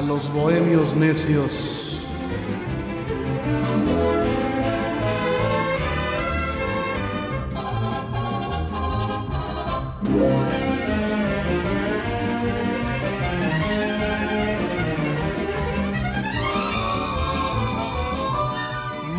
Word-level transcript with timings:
A 0.00 0.02
los 0.02 0.32
bohemios 0.32 0.96
necios. 0.96 2.00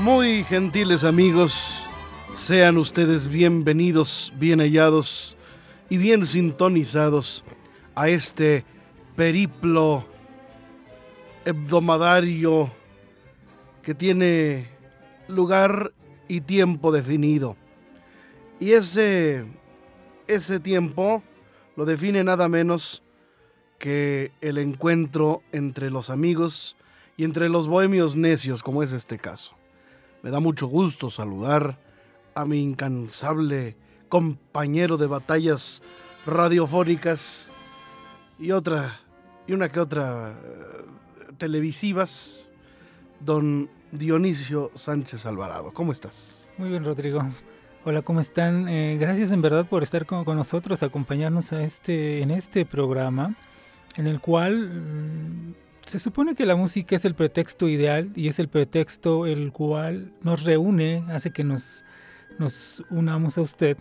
Muy 0.04 0.44
gentiles 0.46 1.04
amigos, 1.04 1.86
sean 2.36 2.78
ustedes 2.78 3.28
bienvenidos, 3.28 4.34
bien 4.38 4.60
hallados 4.62 5.38
y 5.92 5.98
bien 5.98 6.26
sintonizados 6.26 7.44
a 7.94 8.10
este 8.10 8.66
periplo 9.16 10.08
hebdomadario 11.46 12.72
que 13.82 13.96
tiene 13.96 14.68
lugar 15.28 15.92
y 16.28 16.42
tiempo 16.42 16.92
definido. 16.92 17.56
Y 18.60 18.74
ese, 18.74 19.46
ese 20.28 20.60
tiempo 20.60 21.24
lo 21.76 21.86
define 21.86 22.24
nada 22.24 22.48
menos 22.48 23.04
que 23.80 24.32
el 24.42 24.60
encuentro 24.60 25.42
entre 25.52 25.90
los 25.90 26.10
amigos 26.10 26.78
y 27.18 27.24
entre 27.24 27.50
los 27.50 27.68
bohemios 27.68 28.16
necios, 28.16 28.62
como 28.62 28.84
es 28.84 28.94
este 28.94 29.18
caso. 29.18 29.54
Me 30.22 30.30
da 30.30 30.40
mucho 30.40 30.68
gusto 30.68 31.10
saludar 31.10 31.80
a 32.36 32.46
mi 32.46 32.62
incansable 32.62 33.76
compañero 34.08 34.98
de 34.98 35.08
batallas 35.08 35.82
radiofónicas 36.26 37.50
y 38.40 38.52
otra 38.52 39.00
y 39.48 39.54
una 39.54 39.70
que 39.70 39.80
otra 39.80 40.32
eh, 40.32 40.86
televisivas, 41.42 42.46
don 43.20 43.68
Dionisio 43.92 44.70
Sánchez 44.76 45.26
Alvarado. 45.26 45.74
¿Cómo 45.74 45.92
estás? 45.92 46.48
Muy 46.60 46.70
bien, 46.70 46.86
Rodrigo. 46.86 47.28
Hola, 47.84 48.04
¿cómo 48.04 48.20
están? 48.20 48.70
Eh, 48.70 48.98
gracias 49.00 49.32
en 49.32 49.42
verdad 49.42 49.66
por 49.66 49.82
estar 49.82 50.06
con, 50.06 50.24
con, 50.24 50.38
nosotros, 50.38 50.84
acompañarnos 50.84 51.52
a 51.52 51.64
este, 51.64 52.22
en 52.22 52.30
este 52.30 52.64
programa, 52.64 53.34
en 53.98 54.06
el 54.06 54.20
cual 54.20 54.70
mm, 54.70 55.56
se 55.84 55.98
supone 55.98 56.36
que 56.36 56.46
la 56.46 56.56
música 56.56 56.96
es 56.96 57.06
el 57.06 57.16
pretexto 57.16 57.68
ideal 57.68 58.12
y 58.16 58.28
es 58.28 58.38
el 58.38 58.48
pretexto 58.48 59.26
el 59.26 59.52
cual 59.52 60.14
nos 60.22 60.44
reúne, 60.44 61.04
hace 61.10 61.32
que 61.32 61.44
nos, 61.44 61.84
nos 62.38 62.84
unamos 62.92 63.40
a 63.40 63.42
usted 63.42 63.78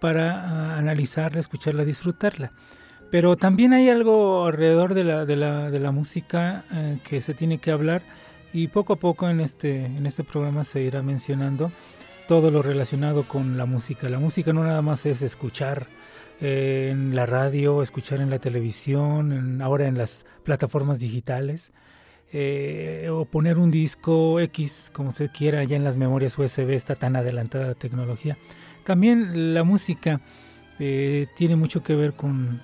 para 0.00 0.32
uh, 0.32 0.78
analizarla, 0.78 1.40
escucharla, 1.40 1.84
disfrutarla. 1.84 2.52
Pero 3.12 3.36
también 3.36 3.74
hay 3.74 3.90
algo 3.90 4.46
alrededor 4.46 4.94
de 4.94 5.04
la, 5.04 5.26
de 5.26 5.36
la, 5.36 5.70
de 5.70 5.78
la 5.78 5.92
música 5.92 6.64
eh, 6.72 6.98
que 7.06 7.20
se 7.20 7.34
tiene 7.34 7.58
que 7.58 7.70
hablar 7.70 8.00
y 8.54 8.68
poco 8.68 8.94
a 8.94 8.96
poco 8.96 9.28
en 9.28 9.42
este, 9.42 9.84
en 9.84 10.06
este 10.06 10.24
programa 10.24 10.64
se 10.64 10.80
irá 10.80 11.02
mencionando 11.02 11.70
todo 12.26 12.50
lo 12.50 12.62
relacionado 12.62 13.24
con 13.24 13.58
la 13.58 13.66
música. 13.66 14.08
La 14.08 14.18
música 14.18 14.54
no 14.54 14.64
nada 14.64 14.80
más 14.80 15.04
es 15.04 15.20
escuchar 15.20 15.88
eh, 16.40 16.88
en 16.90 17.14
la 17.14 17.26
radio, 17.26 17.82
escuchar 17.82 18.22
en 18.22 18.30
la 18.30 18.38
televisión, 18.38 19.34
en, 19.34 19.60
ahora 19.60 19.88
en 19.88 19.98
las 19.98 20.24
plataformas 20.42 20.98
digitales, 20.98 21.70
eh, 22.32 23.10
o 23.12 23.26
poner 23.26 23.58
un 23.58 23.70
disco 23.70 24.40
X, 24.40 24.90
como 24.90 25.10
usted 25.10 25.30
quiera, 25.36 25.62
ya 25.64 25.76
en 25.76 25.84
las 25.84 25.98
memorias 25.98 26.38
USB, 26.38 26.70
está 26.70 26.94
tan 26.94 27.16
adelantada 27.16 27.66
la 27.66 27.74
tecnología. 27.74 28.38
También 28.84 29.52
la 29.52 29.64
música 29.64 30.22
eh, 30.78 31.26
tiene 31.36 31.56
mucho 31.56 31.82
que 31.82 31.94
ver 31.94 32.14
con, 32.14 32.62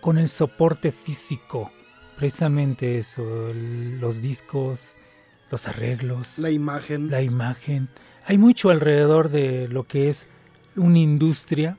con 0.00 0.18
el 0.18 0.28
soporte 0.28 0.92
físico, 0.92 1.70
precisamente 2.16 2.98
eso, 2.98 3.50
el, 3.50 3.98
los 4.00 4.20
discos, 4.20 4.94
los 5.50 5.68
arreglos, 5.68 6.38
la 6.38 6.50
imagen. 6.50 7.10
La 7.10 7.22
imagen. 7.22 7.88
Hay 8.26 8.38
mucho 8.38 8.70
alrededor 8.70 9.30
de 9.30 9.68
lo 9.68 9.84
que 9.84 10.08
es 10.08 10.26
una 10.74 10.98
industria, 10.98 11.78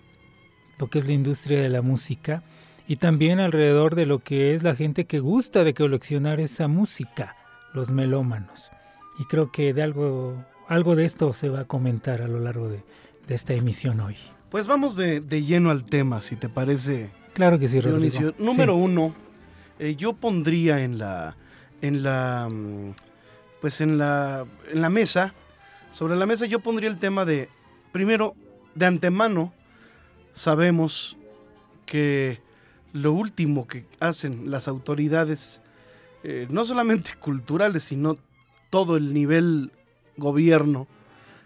lo 0.78 0.88
que 0.88 1.00
es 1.00 1.08
la 1.08 1.14
industria 1.14 1.62
de 1.62 1.70
la 1.70 1.82
música, 1.82 2.44
y 2.88 2.98
también 2.98 3.40
alrededor 3.40 3.96
de 3.96 4.06
lo 4.06 4.20
que 4.20 4.54
es 4.54 4.64
la 4.64 4.76
gente 4.76 5.06
que 5.06 5.20
gusta 5.20 5.64
de 5.64 5.74
coleccionar 5.74 6.40
esa 6.40 6.68
música, 6.68 7.36
los 7.74 7.92
melómanos. 7.92 8.72
Y 9.20 9.26
creo 9.26 9.52
que 9.52 9.74
de 9.74 9.84
algo, 9.84 10.42
algo 10.68 10.96
de 10.96 11.06
esto 11.06 11.34
se 11.34 11.50
va 11.50 11.62
a 11.62 11.66
comentar 11.66 12.22
a 12.22 12.28
lo 12.28 12.40
largo 12.40 12.70
de, 12.70 12.84
de 13.28 13.36
esta 13.36 13.54
emisión 13.54 14.00
hoy. 14.00 14.16
Pues 14.50 14.68
vamos 14.68 14.96
de, 14.96 15.20
de, 15.20 15.44
lleno 15.44 15.70
al 15.70 15.84
tema, 15.84 16.22
si 16.22 16.38
te 16.38 16.48
parece. 16.48 17.10
Claro 17.38 17.60
que 17.60 17.68
sí, 17.68 17.80
Rodrigo. 17.80 18.34
Número 18.40 18.74
sí. 18.74 18.82
uno, 18.82 19.14
eh, 19.78 19.96
yo 19.96 20.14
pondría 20.14 20.84
en 20.84 20.98
la, 20.98 21.36
en 21.84 22.02
la, 22.02 22.50
pues 23.62 23.80
en 23.80 24.00
la, 24.00 24.48
en 24.72 24.82
la 24.82 24.90
mesa, 24.90 25.36
sobre 25.92 26.16
la 26.16 26.26
mesa 26.26 26.48
yo 26.48 26.62
pondría 26.62 26.90
el 26.90 26.98
tema 26.98 27.26
de, 27.26 27.48
primero, 27.92 28.34
de 28.74 28.88
antemano, 28.88 29.54
sabemos 30.34 31.16
que 31.86 32.42
lo 32.92 33.14
último 33.14 33.68
que 33.68 33.86
hacen 34.00 34.50
las 34.50 34.68
autoridades, 34.68 35.62
eh, 36.24 36.48
no 36.50 36.64
solamente 36.64 37.12
culturales, 37.20 37.84
sino 37.84 38.18
todo 38.72 38.98
el 38.98 39.14
nivel 39.14 39.72
gobierno 40.18 40.88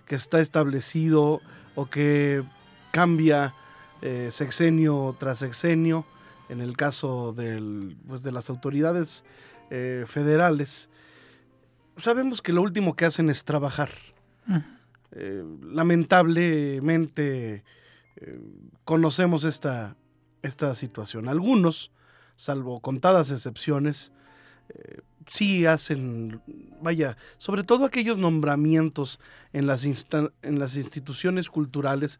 que 0.06 0.16
está 0.16 0.40
establecido 0.40 1.42
o 1.76 1.90
que 1.90 2.44
cambia 2.92 3.54
eh, 4.02 4.30
sexenio 4.32 5.16
tras 5.20 5.40
sexenio, 5.40 6.06
en 6.50 6.62
el 6.62 6.76
caso 6.76 7.34
del, 7.34 7.98
pues 8.08 8.24
de 8.24 8.32
las 8.32 8.50
autoridades 8.50 9.24
eh, 9.70 10.06
federales, 10.08 10.90
sabemos 11.98 12.42
que 12.42 12.52
lo 12.52 12.62
último 12.62 12.96
que 12.96 13.06
hacen 13.06 13.30
es 13.30 13.44
trabajar. 13.44 13.92
Uh 14.48 14.54
-huh. 14.54 14.64
eh, 15.12 15.44
lamentablemente 15.64 17.64
conocemos 18.84 19.46
esta, 19.46 19.96
esta 20.42 20.76
situación. 20.76 21.28
Algunos, 21.28 21.92
salvo 22.36 22.80
contadas 22.80 23.32
excepciones, 23.32 24.12
sí 25.30 25.66
hacen, 25.66 26.42
vaya, 26.82 27.18
sobre 27.38 27.64
todo 27.64 27.86
aquellos 27.86 28.18
nombramientos 28.18 29.20
en 29.54 29.66
las, 29.66 29.86
en 29.86 30.60
las 30.60 30.76
instituciones 30.76 31.50
culturales, 31.50 32.20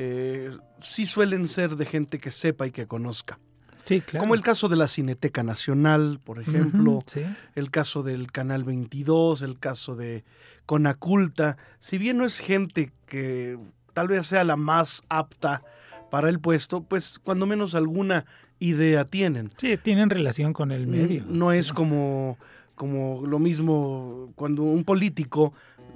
eh, 0.00 0.56
sí 0.80 1.06
suelen 1.06 1.48
ser 1.48 1.74
de 1.74 1.84
gente 1.84 2.20
que 2.20 2.30
sepa 2.30 2.68
y 2.68 2.70
que 2.70 2.86
conozca. 2.86 3.40
Sí, 3.84 4.00
claro. 4.00 4.22
Como 4.22 4.34
el 4.34 4.42
caso 4.42 4.68
de 4.68 4.76
la 4.76 4.86
Cineteca 4.86 5.42
Nacional, 5.42 6.20
por 6.22 6.38
ejemplo, 6.38 6.92
uh 6.92 6.98
-huh, 6.98 7.04
sí. 7.06 7.22
el 7.56 7.72
caso 7.72 8.04
del 8.04 8.30
Canal 8.30 8.62
22, 8.62 9.42
el 9.42 9.58
caso 9.58 9.96
de 9.96 10.22
Conaculta. 10.66 11.56
Si 11.80 11.98
bien 11.98 12.16
no 12.16 12.24
es 12.24 12.38
gente 12.38 12.92
que 13.06 13.58
tal 13.92 14.06
vez 14.06 14.26
sea 14.26 14.44
la 14.44 14.56
más 14.56 15.02
apta 15.08 15.64
para 16.12 16.28
el 16.28 16.38
puesto, 16.38 16.82
pues 16.82 17.18
cuando 17.18 17.46
menos 17.46 17.74
alguna 17.74 18.24
idea 18.60 19.04
tienen. 19.04 19.50
Sí, 19.56 19.76
tienen 19.78 20.10
relación 20.10 20.52
con 20.52 20.70
el 20.70 20.86
medio. 20.86 21.24
No 21.26 21.50
sí. 21.50 21.58
es 21.58 21.72
como, 21.72 22.38
como 22.76 23.26
lo 23.26 23.40
mismo 23.40 24.30
cuando 24.36 24.62
un 24.62 24.84
político, 24.84 25.54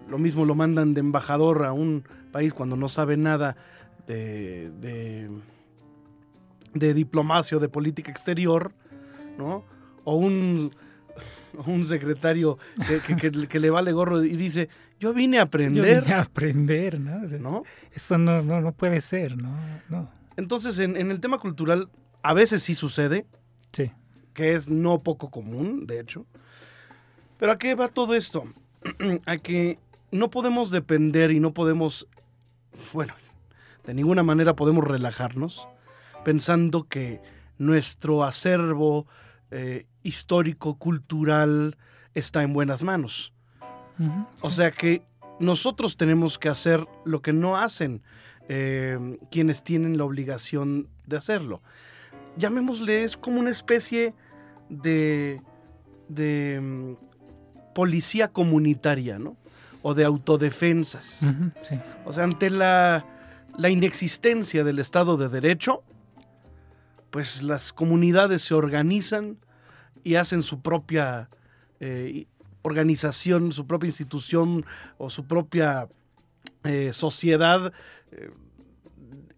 lo 0.09 0.19
mismo 0.19 0.45
lo 0.45 0.57
mandan 0.57 0.93
de 0.93 1.01
embajador 1.01 1.65
a 1.65 1.73
un 1.73 2.03
país 2.33 2.53
cuando 2.53 2.75
no 2.75 2.89
sabe 2.89 3.17
nada 3.17 3.57
de, 4.07 4.71
de, 4.81 5.29
de 6.75 6.95
diplomacia 6.95 7.57
o 7.57 7.61
de 7.61 7.69
política 7.69 8.11
exterior, 8.11 8.73
¿no? 9.39 9.65
O 10.05 10.17
un, 10.17 10.71
un 11.67 11.85
secretario 11.85 12.59
que, 12.87 12.99
que, 13.01 13.31
que, 13.31 13.49
que, 13.49 13.61
le 13.61 13.71
vale 13.71 13.93
gorro 13.93 14.23
y 14.25 14.37
dice, 14.37 14.69
yo 14.99 15.13
vine 15.13 15.39
a 15.39 15.43
aprender. 15.43 15.85
Yo 15.85 16.01
vine 16.03 16.15
a 16.15 16.23
aprender, 16.23 17.01
¿no? 17.01 17.25
O 17.25 17.29
sea, 17.29 17.39
¿no? 17.39 17.63
Eso 17.93 18.19
no, 18.19 18.43
no, 18.43 18.61
no, 18.61 18.73
puede 18.73 19.01
ser, 19.01 19.37
¿no? 19.37 19.57
no. 19.89 20.11
Entonces, 20.37 20.79
en, 20.79 20.97
en, 20.97 21.11
el 21.11 21.21
tema 21.21 21.39
cultural, 21.39 21.89
a 22.23 22.35
veces 22.35 22.63
sí 22.63 22.75
sucede. 22.75 23.27
Sí. 23.73 23.93
Que 24.35 24.55
es 24.55 24.71
no 24.71 24.99
poco 24.99 25.31
común, 25.31 25.87
de 25.87 26.01
hecho. 26.01 26.27
Pero 27.39 27.53
¿a 27.53 27.59
qué 27.59 27.75
va 27.75 27.89
todo 27.89 28.15
esto? 28.15 28.45
a 29.27 29.37
que 29.37 29.79
no 30.11 30.31
podemos 30.31 30.71
depender 30.71 31.31
y 31.31 31.41
no 31.41 31.53
podemos 31.53 32.07
bueno, 32.93 33.15
de 33.85 33.95
ninguna 33.95 34.23
manera 34.23 34.55
podemos 34.55 34.85
relajarnos 34.85 35.69
pensando 36.25 36.85
que 36.85 37.21
nuestro 37.59 38.25
acervo 38.25 39.07
eh, 39.51 39.87
histórico, 40.03 40.77
cultural, 40.79 41.77
está 42.15 42.43
en 42.43 42.53
buenas 42.53 42.83
manos. 42.83 43.33
O 44.41 44.51
sea 44.51 44.73
que 44.73 45.03
nosotros 45.39 45.97
tenemos 45.97 46.39
que 46.39 46.49
hacer 46.49 46.87
lo 47.05 47.23
que 47.23 47.33
no 47.33 47.57
hacen 47.57 48.03
eh, 48.49 49.19
quienes 49.31 49.63
tienen 49.63 49.97
la 49.97 50.05
obligación 50.05 50.89
de 51.07 51.17
hacerlo. 51.17 51.63
Llamémosle, 52.37 53.05
es 53.05 53.17
como 53.17 53.39
una 53.39 53.51
especie 53.51 54.15
de, 54.69 55.41
de 56.09 56.61
mm, 56.61 57.75
policía 57.75 58.29
comunitaria, 58.29 59.19
¿no? 59.19 59.37
O 59.83 59.95
de 59.95 60.05
autodefensas. 60.05 61.33
O 62.05 62.13
sea, 62.13 62.25
ante 62.25 62.51
la, 62.51 63.05
la 63.57 63.71
inexistencia 63.71 64.65
del 64.65 64.79
Estado 64.79 65.17
de 65.17 65.29
Derecho, 65.29 65.83
pues 67.11 67.43
las 67.43 67.73
comunidades 67.73 68.43
se 68.43 68.55
organizan 68.55 69.39
y 70.03 70.15
hacen 70.15 70.43
su 70.43 70.63
propia 70.63 71.29
eh, 71.81 72.27
organización, 72.63 73.53
su 73.53 73.67
propia 73.67 73.89
institución 73.89 74.65
o 74.99 75.11
su 75.11 75.27
propia 75.27 75.89
eh, 76.65 76.93
sociedad. 76.93 77.73
Eh, 78.13 78.31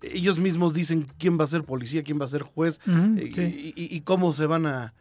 ellos 0.02 0.38
mismos 0.38 0.74
dicen 0.74 1.06
quién 1.18 1.38
va 1.38 1.44
a 1.44 1.48
ser 1.48 1.64
policía, 1.64 2.02
quién 2.02 2.20
va 2.20 2.26
a 2.26 2.28
ser 2.28 2.42
juez 2.42 2.78
y, 2.86 4.00
cómo 4.02 4.32
se 4.34 4.46
van 4.46 4.66
a, 4.66 4.94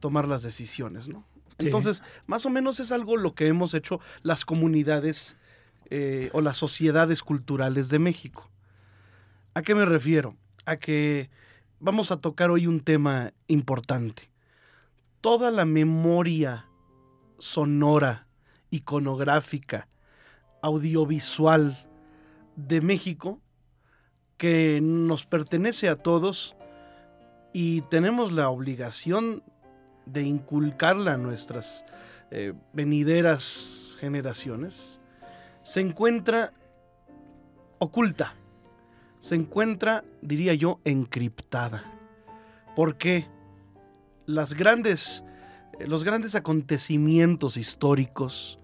tomar 0.00 0.28
las 0.28 0.42
decisiones, 0.42 1.08
¿no? 1.08 1.24
Entonces, 1.58 2.02
más 2.26 2.44
o 2.46 2.50
menos 2.50 2.80
es 2.80 2.92
algo 2.92 3.16
lo 3.16 3.34
que 3.34 3.46
hemos 3.46 3.74
hecho 3.74 4.00
las 4.22 4.44
comunidades 4.44 5.36
o 6.32 6.40
las 6.40 6.56
sociedades 6.56 7.22
culturales 7.22 7.88
de 7.88 7.98
México. 7.98 8.50
¿A 9.54 9.62
qué 9.62 9.74
me 9.74 9.84
refiero? 9.84 10.36
A 10.66 10.76
que 10.76 11.30
vamos 11.78 12.10
a 12.10 12.20
tocar 12.20 12.50
hoy 12.50 12.66
un 12.66 12.80
tema 12.80 13.32
importante. 13.46 14.30
Toda 15.20 15.50
la 15.50 15.64
memoria 15.64 16.66
sonora, 17.38 18.26
iconográfica, 18.70 19.88
audiovisual 20.62 21.76
de 22.56 22.80
México 22.80 23.40
que 24.36 24.80
nos 24.82 25.26
pertenece 25.26 25.88
a 25.88 25.96
todos 25.96 26.56
y 27.52 27.82
tenemos 27.82 28.32
la 28.32 28.48
obligación 28.48 29.42
de 30.06 30.22
inculcarla 30.22 31.14
a 31.14 31.18
nuestras 31.18 31.84
eh, 32.30 32.52
venideras 32.72 33.96
generaciones, 34.00 35.00
se 35.64 35.80
encuentra 35.80 36.52
oculta 37.78 38.34
se 39.24 39.36
encuentra, 39.36 40.04
diría 40.20 40.52
yo, 40.52 40.80
encriptada. 40.84 41.82
Porque 42.76 43.26
las 44.26 44.52
grandes, 44.52 45.24
eh, 45.78 45.86
los 45.86 46.04
grandes 46.04 46.34
acontecimientos 46.34 47.56
históricos, 47.56 48.58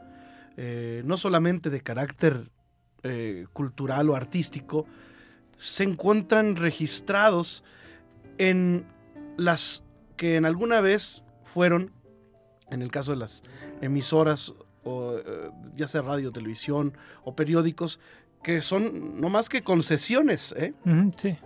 eh, 0.59 1.01
no 1.07 1.17
solamente 1.17 1.71
de 1.71 1.81
carácter 1.81 2.51
eh, 3.05 3.47
cultural 3.55 4.11
o 4.11 4.17
artístico, 4.17 4.85
se 5.57 5.85
encuentran 5.85 6.57
registrados 6.57 7.65
en 8.37 8.85
las 9.39 9.83
que 10.19 10.37
en 10.37 10.45
alguna 10.45 10.83
vez 10.83 11.25
fueron, 11.43 11.91
en 12.71 12.83
el 12.83 12.91
caso 12.91 13.13
de 13.13 13.17
las 13.17 13.45
emisoras, 13.81 14.53
o, 14.85 15.19
ya 15.77 15.89
sea 15.89 16.03
radio, 16.03 16.33
televisión 16.33 16.97
o 17.25 17.35
periódicos, 17.35 18.01
que 18.43 18.63
son 18.63 19.21
no 19.21 19.29
más 19.29 19.49
que 19.49 19.63
concesiones. 19.63 20.55
¿eh? 20.57 20.75
sí. 21.17 21.37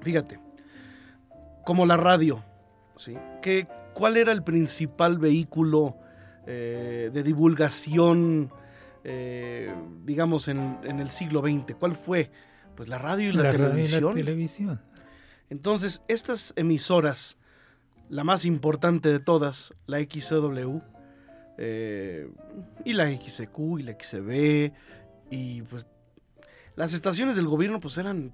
Fíjate, 0.00 0.40
como 1.64 1.86
la 1.86 1.96
radio, 1.96 2.42
¿sí? 2.96 3.16
¿Qué, 3.42 3.66
¿Cuál 3.94 4.16
era 4.16 4.32
el 4.32 4.42
principal 4.42 5.18
vehículo 5.18 5.96
eh, 6.46 7.10
de 7.12 7.22
divulgación, 7.22 8.50
eh, 9.02 9.74
digamos, 10.04 10.48
en, 10.48 10.78
el 10.84 11.10
siglo 11.10 11.42
XX? 11.42 11.74
¿Cuál 11.78 11.96
fue? 11.96 12.30
Pues 12.76 12.88
la 12.88 12.98
radio 12.98 13.30
y 13.30 13.32
la, 13.32 13.50
televisión. 13.50 14.02
Radio 14.02 14.10
y 14.10 14.20
la 14.20 14.24
televisión. 14.24 14.80
Entonces, 15.50 16.02
estas 16.06 16.52
emisoras, 16.56 17.38
la 18.08 18.22
más 18.22 18.44
importante 18.44 19.10
de 19.10 19.18
todas, 19.18 19.74
la 19.86 19.98
XCW, 19.98 20.78
eh, 21.58 22.30
y 22.84 22.92
la 22.92 23.10
XQ 23.10 23.58
y 23.78 23.82
la 23.82 23.92
XB, 23.92 24.72
y 25.30 25.62
pues 25.62 25.88
las 26.76 26.94
estaciones 26.94 27.36
del 27.36 27.48
gobierno 27.48 27.80
pues 27.80 27.98
eran, 27.98 28.32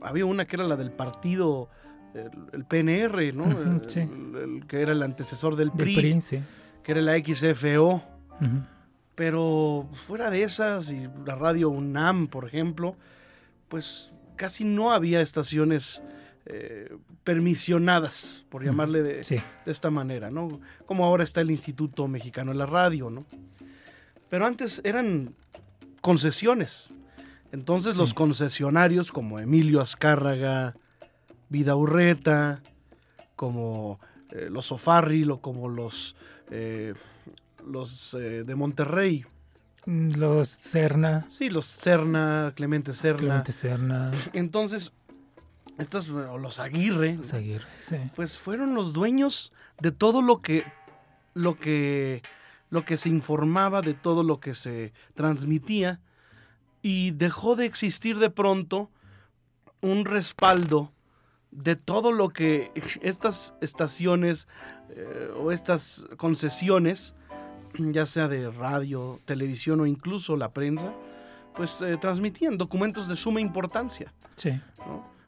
había 0.00 0.26
una 0.26 0.46
que 0.46 0.56
era 0.56 0.64
la 0.64 0.76
del 0.76 0.90
partido, 0.90 1.70
el, 2.52 2.64
PNR, 2.64 3.34
¿no? 3.34 3.80
sí. 3.86 4.00
el, 4.00 4.66
que 4.66 4.80
era 4.80 4.92
el 4.92 5.02
antecesor 5.02 5.54
del 5.54 5.70
PRI, 5.70 6.18
que 6.82 6.92
era 6.92 7.00
la 7.00 7.16
XFO. 7.16 8.02
Pero 9.14 9.88
fuera 9.92 10.28
de 10.28 10.42
esas, 10.42 10.90
y 10.90 11.08
la 11.24 11.36
radio 11.36 11.70
UNAM, 11.70 12.26
por 12.26 12.46
ejemplo, 12.46 12.96
pues 13.68 14.12
casi 14.36 14.64
no 14.64 14.92
había 14.92 15.22
estaciones 15.22 16.02
eh, 16.46 16.96
permisionadas, 17.24 18.44
por 18.48 18.64
llamarle 18.64 19.02
de, 19.02 19.14
de, 19.16 19.42
esta 19.66 19.90
manera, 19.90 20.30
¿no? 20.30 20.48
Como 20.86 21.04
ahora 21.04 21.24
está 21.24 21.40
el 21.40 21.50
Instituto 21.50 22.06
Mexicano 22.08 22.52
de 22.52 22.58
la 22.58 22.66
Radio, 22.66 23.10
¿no? 23.10 23.26
Pero 24.28 24.46
antes 24.46 24.80
eran 24.84 25.34
concesiones. 26.00 26.88
Entonces 27.52 27.96
los 27.96 28.12
concesionarios 28.12 29.12
como 29.12 29.38
Emilio 29.38 29.80
Azcárraga, 29.80 30.74
Vida 31.48 31.76
Urreta, 31.76 32.60
como 33.34 34.00
eh, 34.32 34.48
los 34.50 34.72
Ofarril 34.72 35.30
o 35.30 35.40
como 35.40 35.68
los, 35.68 36.16
eh, 36.50 36.94
los 37.66 38.14
eh, 38.14 38.44
de 38.44 38.54
Monterrey. 38.54 39.24
Mm, 39.86 40.16
los 40.16 40.48
Cerna. 40.48 41.26
Sí, 41.30 41.50
los 41.50 41.66
Cerna, 41.66 42.52
Clemente 42.56 42.92
Cerna. 42.92 43.18
Clemente 43.18 43.52
Cerna. 43.52 44.10
Entonces, 44.32 44.92
estos, 45.78 46.08
los 46.08 46.58
Aguirre. 46.58 47.16
Los 47.16 47.34
Aguirre, 47.34 47.66
sí. 47.78 47.96
Pues 48.14 48.38
fueron 48.38 48.74
los 48.74 48.92
dueños 48.92 49.52
de 49.80 49.92
todo 49.92 50.22
lo 50.22 50.40
que, 50.40 50.64
lo 51.34 51.58
que, 51.58 52.22
lo 52.70 52.84
que 52.84 52.96
se 52.96 53.08
informaba, 53.08 53.82
de 53.82 53.94
todo 53.94 54.22
lo 54.22 54.40
que 54.40 54.54
se 54.54 54.92
transmitía 55.14 56.00
y 56.82 57.10
dejó 57.12 57.56
de 57.56 57.66
existir 57.66 58.18
de 58.18 58.30
pronto 58.30 58.90
un 59.80 60.04
respaldo 60.04 60.92
de 61.50 61.74
todo 61.76 62.12
lo 62.12 62.28
que 62.28 62.70
estas 63.02 63.54
estaciones 63.60 64.46
eh, 64.90 65.30
o 65.36 65.52
estas 65.52 66.06
concesiones, 66.16 67.14
ya 67.78 68.06
sea 68.06 68.28
de 68.28 68.50
radio, 68.50 69.20
televisión 69.24 69.80
o 69.80 69.86
incluso 69.86 70.36
la 70.36 70.52
prensa, 70.52 70.92
pues 71.54 71.80
eh, 71.80 71.96
transmitían 71.98 72.58
documentos 72.58 73.08
de 73.08 73.16
suma 73.16 73.40
importancia. 73.40 74.12
Sí. 74.36 74.60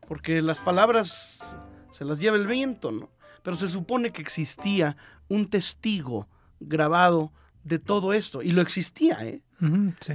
Porque 0.08 0.40
las 0.40 0.62
palabras 0.62 1.56
se 1.92 2.04
las 2.04 2.18
lleva 2.18 2.36
el 2.36 2.46
viento, 2.46 2.90
¿no? 2.90 3.10
Pero 3.42 3.56
se 3.56 3.68
supone 3.68 4.10
que 4.10 4.22
existía 4.22 4.96
un 5.28 5.48
testigo 5.48 6.26
grabado 6.60 7.30
de 7.62 7.78
todo 7.78 8.14
esto. 8.14 8.42
Y 8.42 8.52
lo 8.52 8.62
existía, 8.62 9.18
¿eh? 9.24 9.42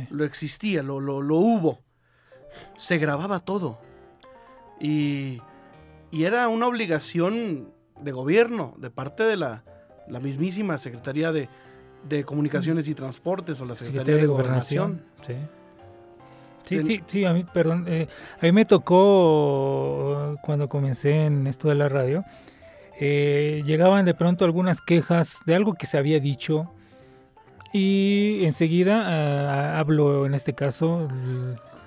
Lo 0.10 0.24
existía, 0.26 0.82
lo, 0.82 1.00
lo, 1.00 1.38
hubo. 1.38 1.84
Se 2.76 2.98
grababa 2.98 3.40
todo. 3.40 3.80
Y, 4.80 5.42
era 6.12 6.48
una 6.48 6.68
obligación 6.68 7.72
de 8.02 8.12
gobierno, 8.12 8.76
de 8.78 8.90
parte 8.90 9.24
de 9.24 9.38
la, 9.38 9.64
la 10.08 10.20
mismísima 10.20 10.78
Secretaría 10.78 11.32
de, 11.32 11.50
Comunicaciones 12.26 12.88
y 12.88 12.96
Transportes 12.96 13.62
o 13.62 13.66
la 13.66 13.76
Secretaría, 13.76 14.16
de, 14.16 14.28
Gobernación. 14.28 15.06
Sí. 15.22 15.36
Sí, 16.64 17.02
sí, 17.08 17.26
a 17.26 17.34
mí, 17.34 17.44
perdón, 17.44 17.86
eh, 17.88 18.08
a 18.40 18.46
mí 18.46 18.52
me 18.52 18.66
tocó 18.66 20.38
cuando 20.42 20.70
comencé 20.70 21.26
en 21.26 21.48
esto 21.48 21.68
de 21.68 21.76
la 21.76 21.90
radio, 21.90 22.24
eh, 23.00 23.64
llegaban 23.66 24.06
de 24.06 24.14
pronto 24.14 24.46
algunas 24.46 24.82
quejas 24.82 25.42
de 25.46 25.56
algo 25.56 25.74
que 25.74 25.88
se 25.88 25.98
había 25.98 26.20
dicho 26.20 26.72
y 27.74 28.46
enseguida 28.46 29.04
ah, 29.06 29.80
hablo 29.80 30.26
en 30.26 30.36
este 30.36 30.54
caso, 30.54 31.08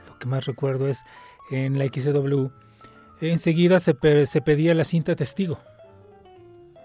lo 0.08 0.18
que 0.18 0.26
más 0.26 0.44
recuerdo 0.44 0.88
es 0.88 1.04
en 1.50 1.78
la 1.78 1.86
XW, 1.86 2.48
enseguida 3.20 3.80
se, 3.80 3.96
se 4.26 4.40
pedía 4.42 4.74
la 4.74 4.84
cinta 4.84 5.16
testigo. 5.16 5.58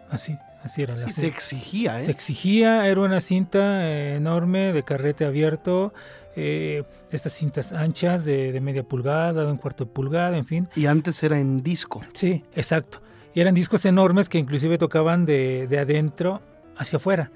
Así, 0.10 0.38
así 0.64 0.84
era. 0.84 0.96
la 0.96 1.10
se 1.10 1.28
exigía, 1.28 2.00
¿eh? 2.00 2.06
Se 2.06 2.12
exigía, 2.12 2.88
era 2.88 3.02
una 3.02 3.22
cinta 3.22 3.88
eh, 3.88 4.16
enorme 4.16 4.74
de 4.74 4.84
carrete 4.84 5.26
abierto, 5.26 5.94
eh, 6.36 6.84
estas 7.12 7.34
cintas 7.34 7.74
anchas 7.74 8.24
de, 8.26 8.60
media 8.62 8.84
pulgada, 8.84 9.46
de 9.46 9.52
un 9.52 9.58
cuarto 9.58 9.86
de 9.86 9.92
pulgada, 9.92 10.38
en 10.38 10.46
fin. 10.46 10.70
Y 10.76 10.86
antes 10.86 11.22
era 11.24 11.40
en 11.40 11.64
disco. 11.64 12.02
Sí, 12.14 12.44
exacto. 12.54 13.02
Y 13.34 13.42
eran 13.42 13.54
discos 13.54 13.86
enormes 13.86 14.30
que 14.30 14.38
inclusive 14.38 14.78
tocaban 14.78 15.26
de, 15.26 15.68
de 15.68 15.80
adentro 15.80 16.42
hacia 16.82 16.98
afuera. 16.98 17.32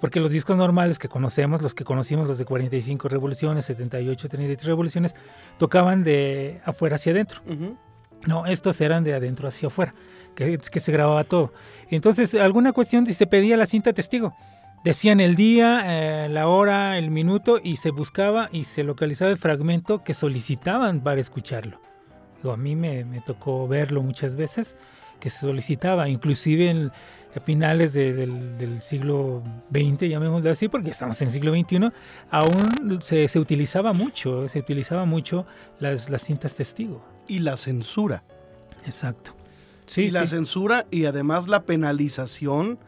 Porque 0.00 0.20
los 0.20 0.30
discos 0.30 0.56
normales 0.56 0.98
que 0.98 1.08
conocemos, 1.08 1.62
los 1.62 1.74
que 1.74 1.84
conocimos, 1.84 2.28
los 2.28 2.38
de 2.38 2.44
45 2.44 3.08
revoluciones, 3.08 3.64
78, 3.64 4.28
33 4.28 4.66
revoluciones, 4.66 5.14
tocaban 5.58 6.02
de 6.02 6.60
afuera 6.64 6.96
hacia 6.96 7.12
adentro. 7.12 7.40
No, 8.26 8.46
estos 8.46 8.80
eran 8.80 9.04
de 9.04 9.14
adentro 9.14 9.48
hacia 9.48 9.68
afuera, 9.68 9.94
que, 10.34 10.58
se 10.58 10.92
grababa 10.92 11.24
todo. 11.24 11.52
Entonces, 11.90 12.34
alguna 12.34 12.72
cuestión 12.72 13.06
se 13.06 13.26
pedía 13.26 13.56
la 13.56 13.66
cinta 13.66 13.92
testigo. 13.92 14.34
Decían 14.84 15.20
el 15.20 15.34
día, 15.34 15.82
eh, 15.86 16.28
la 16.28 16.46
hora, 16.46 16.98
el 16.98 17.10
minuto 17.10 17.58
y 17.62 17.76
se 17.76 17.90
buscaba 17.90 18.48
y 18.52 18.64
se 18.64 18.84
localizaba 18.84 19.30
el 19.30 19.38
fragmento 19.38 20.04
que 20.04 20.12
solicitaban 20.12 21.00
para 21.00 21.20
escucharlo. 21.20 21.80
a 22.44 22.56
mí 22.56 22.76
me, 22.76 23.04
tocó 23.26 23.66
verlo 23.66 24.02
muchas 24.02 24.36
veces 24.36 24.76
que 25.20 25.30
se 25.30 25.40
solicitaba, 25.40 26.08
inclusive 26.08 26.68
en, 26.68 26.92
finales 27.44 27.94
del, 27.94 28.80
siglo 28.80 29.42
XX, 29.72 30.08
llamémoslo 30.08 30.50
así, 30.50 30.68
porque 30.68 30.90
estamos 30.90 31.20
en 31.22 31.28
el 31.28 31.32
siglo 31.32 31.52
XXI, 31.52 31.90
aún 32.30 33.00
se, 33.00 33.26
se 33.26 33.40
utilizaba 33.40 33.92
mucho, 33.92 34.46
se 34.46 34.60
utilizaba 34.60 35.04
mucho 35.04 35.46
las, 35.80 36.10
las 36.10 36.22
cintas 36.22 36.54
testigo. 36.54 37.13
Y 37.28 37.40
la 37.40 37.56
censura. 37.56 38.22
Exacto. 38.84 39.34
Sí, 39.86 40.04
y 40.04 40.10
la 40.10 40.26
censura 40.26 40.86
y 40.90 41.04
además 41.04 41.48
la 41.48 41.64
penalización 41.64 42.78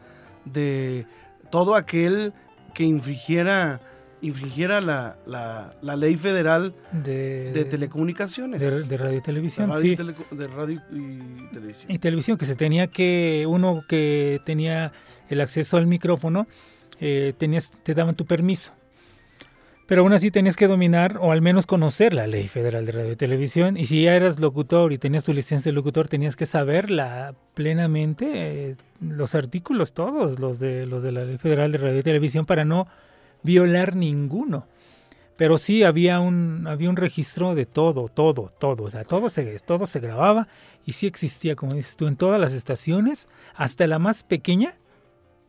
de 0.45 1.05
todo 1.51 1.75
aquel 1.75 2.33
que 2.73 2.83
infringiera 2.83 3.81
infringiera 4.21 4.81
la, 4.81 5.17
la, 5.81 5.95
ley 5.95 6.17
federal 6.17 6.73
de, 6.91 7.65
telecomunicaciones. 7.69 8.87
De, 8.87 8.97
radio 8.97 9.17
y 9.17 9.21
televisión, 9.21 9.71
sí. 9.77 9.95
de 9.95 10.47
radio 10.47 10.81
y 10.91 11.53
televisión. 11.53 11.91
Y 11.91 11.99
televisión, 11.99 12.37
que 12.37 12.45
se 12.45 12.55
tenía 12.55 12.87
que, 12.87 13.45
uno 13.47 13.83
que 13.87 14.41
tenía 14.43 14.91
el 15.29 15.41
acceso 15.41 15.77
al 15.77 15.87
micrófono, 15.87 16.47
eh, 16.99 17.33
tenías, 17.37 17.71
te 17.83 17.93
daban 17.93 18.15
tu 18.15 18.25
permiso. 18.25 18.73
Pero 19.87 20.01
aún 20.01 20.11
así 20.11 20.31
tenías 20.31 20.57
que 20.57 20.67
dominar 20.67 21.17
o 21.21 21.31
al 21.31 21.41
menos 21.41 21.65
conocer 21.65 22.13
la 22.13 22.27
ley 22.27 22.49
federal 22.49 22.85
de 22.85 22.91
radio 22.91 23.11
y 23.13 23.15
televisión. 23.15 23.77
Y 23.77 23.85
si 23.85 24.03
ya 24.03 24.15
eras 24.15 24.37
locutor 24.41 24.91
y 24.91 24.97
tenías 24.97 25.23
tu 25.23 25.31
licencia 25.31 25.71
de 25.71 25.75
locutor, 25.75 26.09
tenías 26.09 26.35
que 26.35 26.45
saberla 26.45 27.35
plenamente, 27.53 28.71
eh, 28.71 28.75
los 28.99 29.33
artículos 29.33 29.93
todos, 29.93 30.39
los 30.39 30.59
de, 30.59 30.85
los 30.85 31.03
de 31.03 31.13
la 31.13 31.23
ley 31.23 31.37
federal 31.37 31.71
de 31.71 31.77
radio 31.77 31.99
y 31.99 32.03
televisión, 32.03 32.45
para 32.45 32.65
no 32.65 32.87
violar 33.43 33.95
ninguno. 33.95 34.67
Pero 35.37 35.57
sí 35.57 35.83
había 35.83 36.19
un, 36.19 36.67
había 36.67 36.89
un 36.89 36.97
registro 36.97 37.55
de 37.55 37.65
todo, 37.65 38.09
todo, 38.09 38.51
todo. 38.59 38.83
O 38.83 38.89
sea, 38.89 39.05
todo 39.05 39.29
se, 39.29 39.57
todo 39.59 39.85
se 39.85 40.01
grababa 40.01 40.49
y 40.85 40.93
sí 40.93 41.07
existía, 41.07 41.55
como 41.55 41.75
dices 41.75 41.95
tú, 41.95 42.07
en 42.07 42.17
todas 42.17 42.41
las 42.41 42.51
estaciones, 42.51 43.29
hasta 43.55 43.87
la 43.87 43.99
más 43.99 44.23
pequeña, 44.23 44.75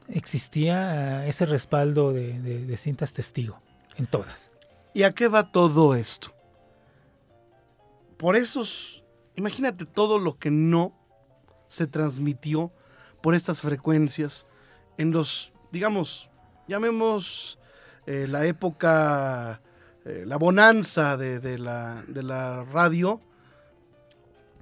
existía 0.08 1.24
eh, 1.24 1.28
ese 1.28 1.44
respaldo 1.44 2.12
de 2.12 2.76
cintas 2.76 3.12
testigo 3.14 3.60
en 3.98 4.06
todas. 4.06 4.50
¿Y 4.94 5.02
a 5.02 5.12
qué 5.12 5.28
va 5.28 5.52
todo 5.52 5.94
esto? 5.94 6.34
Por 8.16 8.36
esos, 8.36 9.04
imagínate 9.36 9.84
todo 9.84 10.18
lo 10.18 10.38
que 10.38 10.50
no 10.50 10.94
se 11.68 11.86
transmitió 11.86 12.72
por 13.20 13.34
estas 13.34 13.60
frecuencias 13.60 14.46
en 14.96 15.10
los, 15.10 15.52
digamos, 15.70 16.30
llamemos 16.66 17.58
eh, 18.06 18.26
la 18.28 18.46
época, 18.46 19.60
eh, 20.04 20.24
la 20.26 20.36
bonanza 20.36 21.16
de, 21.16 21.58
la, 21.58 22.04
de 22.08 22.22
la 22.22 22.64
radio, 22.64 23.20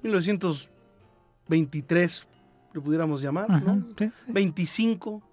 1923, 0.03 2.27
lo 2.73 2.83
pudiéramos 2.83 3.21
llamar, 3.21 3.49
¿no? 3.63 3.83
25, 4.27 5.23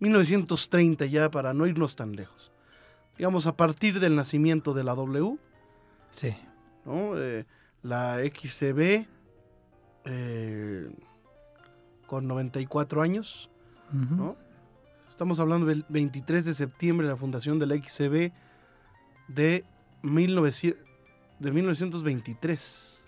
1930 0.00 1.06
ya, 1.06 1.30
para 1.30 1.54
no 1.54 1.66
irnos 1.66 1.94
tan 1.94 2.16
lejos 2.16 2.49
digamos, 3.20 3.46
a 3.46 3.54
partir 3.54 4.00
del 4.00 4.16
nacimiento 4.16 4.72
de 4.72 4.82
la 4.82 4.94
W. 4.94 5.36
Sí. 6.10 6.34
Eh, 6.86 7.44
la 7.82 8.16
XCB 8.16 9.06
eh, 10.06 10.90
con 12.06 12.26
94 12.26 13.02
años. 13.02 13.50
Estamos 15.06 15.38
hablando 15.38 15.66
del 15.66 15.84
23 15.90 16.46
de 16.46 16.54
septiembre 16.54 17.08
de 17.08 17.12
la 17.12 17.18
fundación 17.18 17.58
de 17.58 17.66
la 17.66 17.74
XCB 17.76 18.32
de, 19.28 19.66
1900, 20.00 20.80
de 21.40 21.52
1923. 21.52 23.04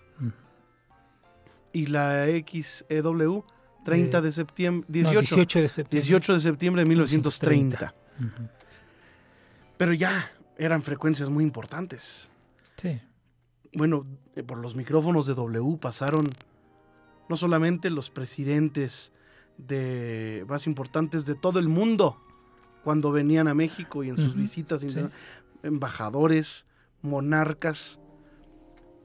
Y 1.73 1.87
la 1.87 2.27
XEW 2.27 3.43
30 3.83 4.21
de, 4.21 4.31
septiembre, 4.31 4.85
18, 4.89 5.59
de 5.59 5.69
septiembre. 5.69 6.01
18 6.01 6.33
de 6.35 6.39
septiembre 6.39 6.83
de 6.83 6.89
1930 6.89 7.95
pero 9.83 9.91
ya 9.91 10.31
eran 10.57 10.81
frecuencias 10.81 11.29
muy 11.29 11.43
importantes. 11.43 12.29
Sí. 12.77 13.01
Bueno, 13.73 14.05
eh, 14.33 14.41
por 14.41 14.59
los 14.59 14.77
micrófonos 14.77 15.25
de 15.25 15.33
W 15.33 15.77
pasaron 15.77 16.29
no 17.27 17.35
solamente 17.35 17.89
los 17.89 18.09
presidentes 18.09 19.11
de 19.57 20.45
más 20.47 20.67
importantes 20.67 21.25
de 21.25 21.35
todo 21.35 21.59
el 21.59 21.67
mundo 21.67 22.17
cuando 22.85 23.11
venían 23.11 23.49
a 23.49 23.53
México 23.53 24.05
y 24.05 24.09
en 24.09 24.15
sus 24.15 24.37
visitas, 24.37 24.85
embajadores, 25.63 26.65
monarcas, 27.01 27.99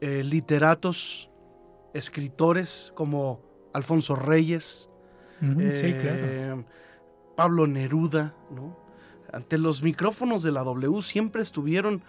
eh, 0.01 0.23
literatos, 0.23 1.29
escritores 1.93 2.93
como 2.95 3.43
Alfonso 3.75 4.15
Reyes, 4.15 4.89
eh, 5.43 6.65
Pablo 7.37 7.67
Neruda, 7.67 8.37
¿no? 8.53 8.88
Ante 9.33 9.59
los 9.59 9.83
micrófonos 9.83 10.43
de 10.43 10.53
la 10.53 10.63
W 10.63 11.03
siempre 11.03 11.43
estuvieron, 11.43 12.03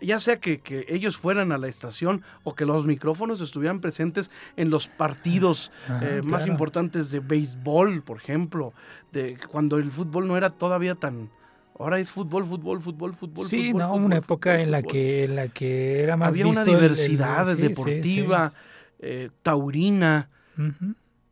ya 0.00 0.18
sea 0.20 0.38
que, 0.38 0.60
ellos 0.88 1.16
fueran 1.16 1.52
a 1.52 1.58
la 1.58 1.68
estación 1.68 2.22
o 2.44 2.54
que 2.54 2.64
los 2.64 2.84
micrófonos 2.84 3.40
estuvieran 3.40 3.80
presentes 3.80 4.30
en 4.56 4.70
los 4.70 4.88
partidos 4.88 5.70
eh, 6.02 6.22
más 6.24 6.46
importantes 6.46 7.10
de 7.10 7.20
béisbol, 7.20 8.02
por 8.02 8.18
ejemplo, 8.18 8.72
de 9.12 9.38
cuando 9.50 9.76
el 9.76 9.90
fútbol 9.90 10.26
no 10.28 10.36
era 10.36 10.50
todavía 10.50 10.94
tan... 10.94 11.30
Ahora 11.78 12.00
es 12.00 12.10
fútbol, 12.10 12.44
fútbol, 12.44 12.82
fútbol, 12.82 13.14
fútbol. 13.14 13.46
Sí, 13.46 13.72
no, 13.72 13.94
una 13.94 14.16
época 14.16 14.60
en 14.60 14.72
la 14.72 14.82
que 14.82 15.22
en 15.22 15.36
la 15.36 15.46
que 15.46 16.02
era 16.02 16.16
más 16.16 16.30
había 16.30 16.48
una 16.48 16.64
diversidad 16.64 17.56
deportiva, 17.56 18.52
eh, 18.98 19.30
taurina, 19.44 20.28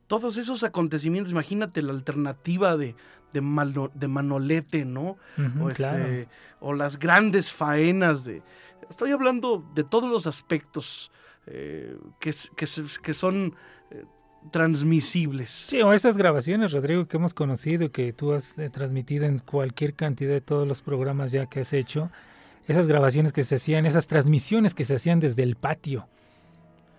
todos 0.06 0.36
esos 0.36 0.62
acontecimientos. 0.62 1.32
Imagínate 1.32 1.82
la 1.82 1.92
alternativa 1.92 2.76
de, 2.76 2.94
de, 3.40 4.08
Manolete, 4.08 4.84
¿no? 4.84 5.16
Este, 5.70 6.28
o, 6.60 6.72
las 6.72 6.98
grandes 6.98 7.52
faenas 7.52 8.24
de... 8.24 8.42
Estoy 8.88 9.10
hablando 9.10 9.68
de 9.74 9.84
todos 9.84 10.08
los 10.08 10.26
aspectos 10.26 11.10
eh, 11.46 11.96
que, 12.18 12.32
que, 12.56 13.14
son 13.14 13.54
eh, 13.92 14.04
transmisibles. 14.50 15.48
Sí, 15.48 15.80
o 15.80 15.92
esas 15.92 16.16
grabaciones, 16.16 16.72
Rodrigo, 16.72 17.06
que 17.06 17.16
hemos 17.18 17.34
conocido, 17.34 17.92
que 17.92 18.12
tú 18.12 18.32
has 18.32 18.58
eh, 18.58 18.68
transmitido 18.68 19.26
en 19.26 19.38
cualquier 19.38 19.94
cantidad 19.94 20.32
de 20.32 20.40
todos 20.40 20.66
los 20.66 20.82
programas 20.82 21.30
ya 21.30 21.46
que 21.46 21.60
has 21.60 21.72
hecho, 21.72 22.10
esas 22.66 22.88
grabaciones 22.88 23.32
que 23.32 23.44
se 23.44 23.56
hacían, 23.56 23.86
esas 23.86 24.08
transmisiones 24.08 24.74
que 24.74 24.84
se 24.84 24.96
hacían 24.96 25.20
desde 25.20 25.44
el 25.44 25.54
patio. 25.54 26.08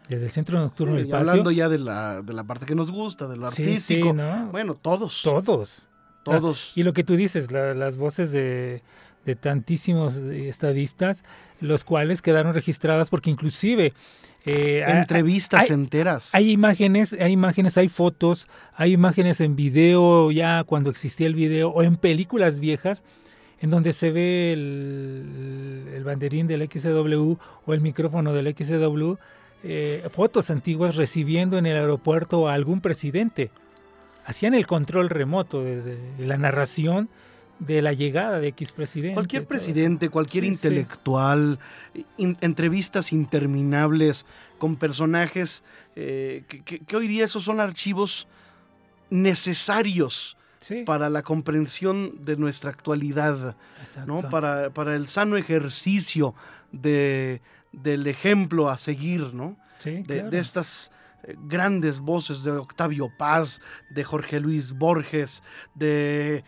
Desde 0.08 0.24
el 0.24 0.32
centro 0.32 0.58
nocturno 0.60 0.96
del 0.96 1.10
patio. 1.10 1.18
Hablando 1.18 1.52
ya 1.52 1.68
de 1.68 1.80
la, 1.80 2.22
de 2.22 2.34
la 2.34 2.46
parte 2.46 2.66
que 2.66 2.76
nos 2.76 2.90
gusta, 2.90 3.28
de 3.28 3.36
lo 3.36 3.48
artístico. 3.48 4.16
Bueno, 4.52 4.76
todos. 4.76 5.22
Todos. 5.24 5.90
Todos. 6.32 6.74
y 6.76 6.84
lo 6.84 6.94
que 6.94 7.04
tú 7.04 7.16
dices, 7.16 7.52
las 7.52 7.98
voces 7.98 8.32
de, 8.32 8.82
tantísimos 9.40 10.18
estadistas, 10.18 11.24
los 11.60 11.84
cuales 11.84 12.22
quedaron 12.22 12.54
registradas 12.54 13.10
porque 13.10 13.30
inclusive... 13.30 13.94
Eh, 14.46 14.86
Entrevistas 14.88 15.70
enteras. 15.70 16.34
Hay 16.34 16.52
imágenes, 16.52 17.12
hay 17.20 17.34
imágenes, 17.34 17.78
hay 17.78 17.90
fotos, 17.90 18.48
hay 18.76 18.94
imágenes 18.94 19.42
en 19.42 19.58
video 19.58 20.32
ya 20.32 20.64
cuando 20.64 20.90
existía 20.90 21.28
el 21.28 21.36
video 21.36 21.70
o 21.70 21.84
en 21.84 21.98
películas 21.98 22.62
viejas 22.62 23.04
en 23.60 23.70
donde 23.70 23.94
se 23.94 24.12
ve 24.12 24.54
el, 24.54 26.04
banderín 26.06 26.48
del 26.48 26.70
XW 26.70 27.34
o 27.66 27.74
el 27.74 27.82
micrófono 27.82 28.34
del 28.34 28.56
XW, 28.56 29.16
eh, 29.64 30.08
fotos 30.12 30.50
antiguas 30.52 30.96
recibiendo 30.96 31.58
en 31.58 31.66
el 31.66 31.76
aeropuerto 31.76 32.48
a 32.48 32.54
algún 32.54 32.82
presidente 32.82 33.50
hacían 34.28 34.54
el 34.54 34.68
control 34.68 35.10
remoto 35.10 35.64
desde 35.64 35.98
la 36.20 36.38
narración 36.38 37.10
de 37.60 37.82
la 37.82 37.94
llegada 37.94 38.40
de 38.40 38.50
X 38.50 38.74
presidente. 38.74 39.14
Cualquier 39.14 39.48
presidente, 39.48 40.10
cualquier 40.10 40.44
intelectual, 40.44 41.60
entrevistas 42.18 43.14
interminables 43.14 44.26
con 44.60 44.76
personajes 44.76 45.64
eh, 45.96 46.44
que, 46.46 46.96
hoy 46.96 47.08
día 47.08 47.24
esos 47.24 47.44
son 47.44 47.62
archivos 47.62 48.28
necesarios 49.10 50.38
para 50.86 51.10
la 51.10 51.24
comprensión 51.24 52.26
de 52.26 52.36
nuestra 52.36 52.70
actualidad, 52.70 53.56
¿no? 54.06 54.28
para, 54.30 54.72
para, 54.72 54.96
el 54.96 55.08
sano 55.08 55.38
ejercicio 55.38 56.36
de, 56.74 57.42
del 57.72 58.08
ejemplo 58.08 58.70
a 58.70 58.78
seguir, 58.78 59.34
¿no? 59.34 59.58
de, 59.86 60.24
de 60.24 60.40
estas 60.40 60.92
grandes 61.44 62.00
voces 62.00 62.44
de 62.44 62.52
Octavio 62.52 63.12
Paz, 63.18 63.62
de 63.90 64.04
Jorge 64.04 64.40
Luis 64.40 64.74
Borges, 64.74 65.44
de 65.76 66.44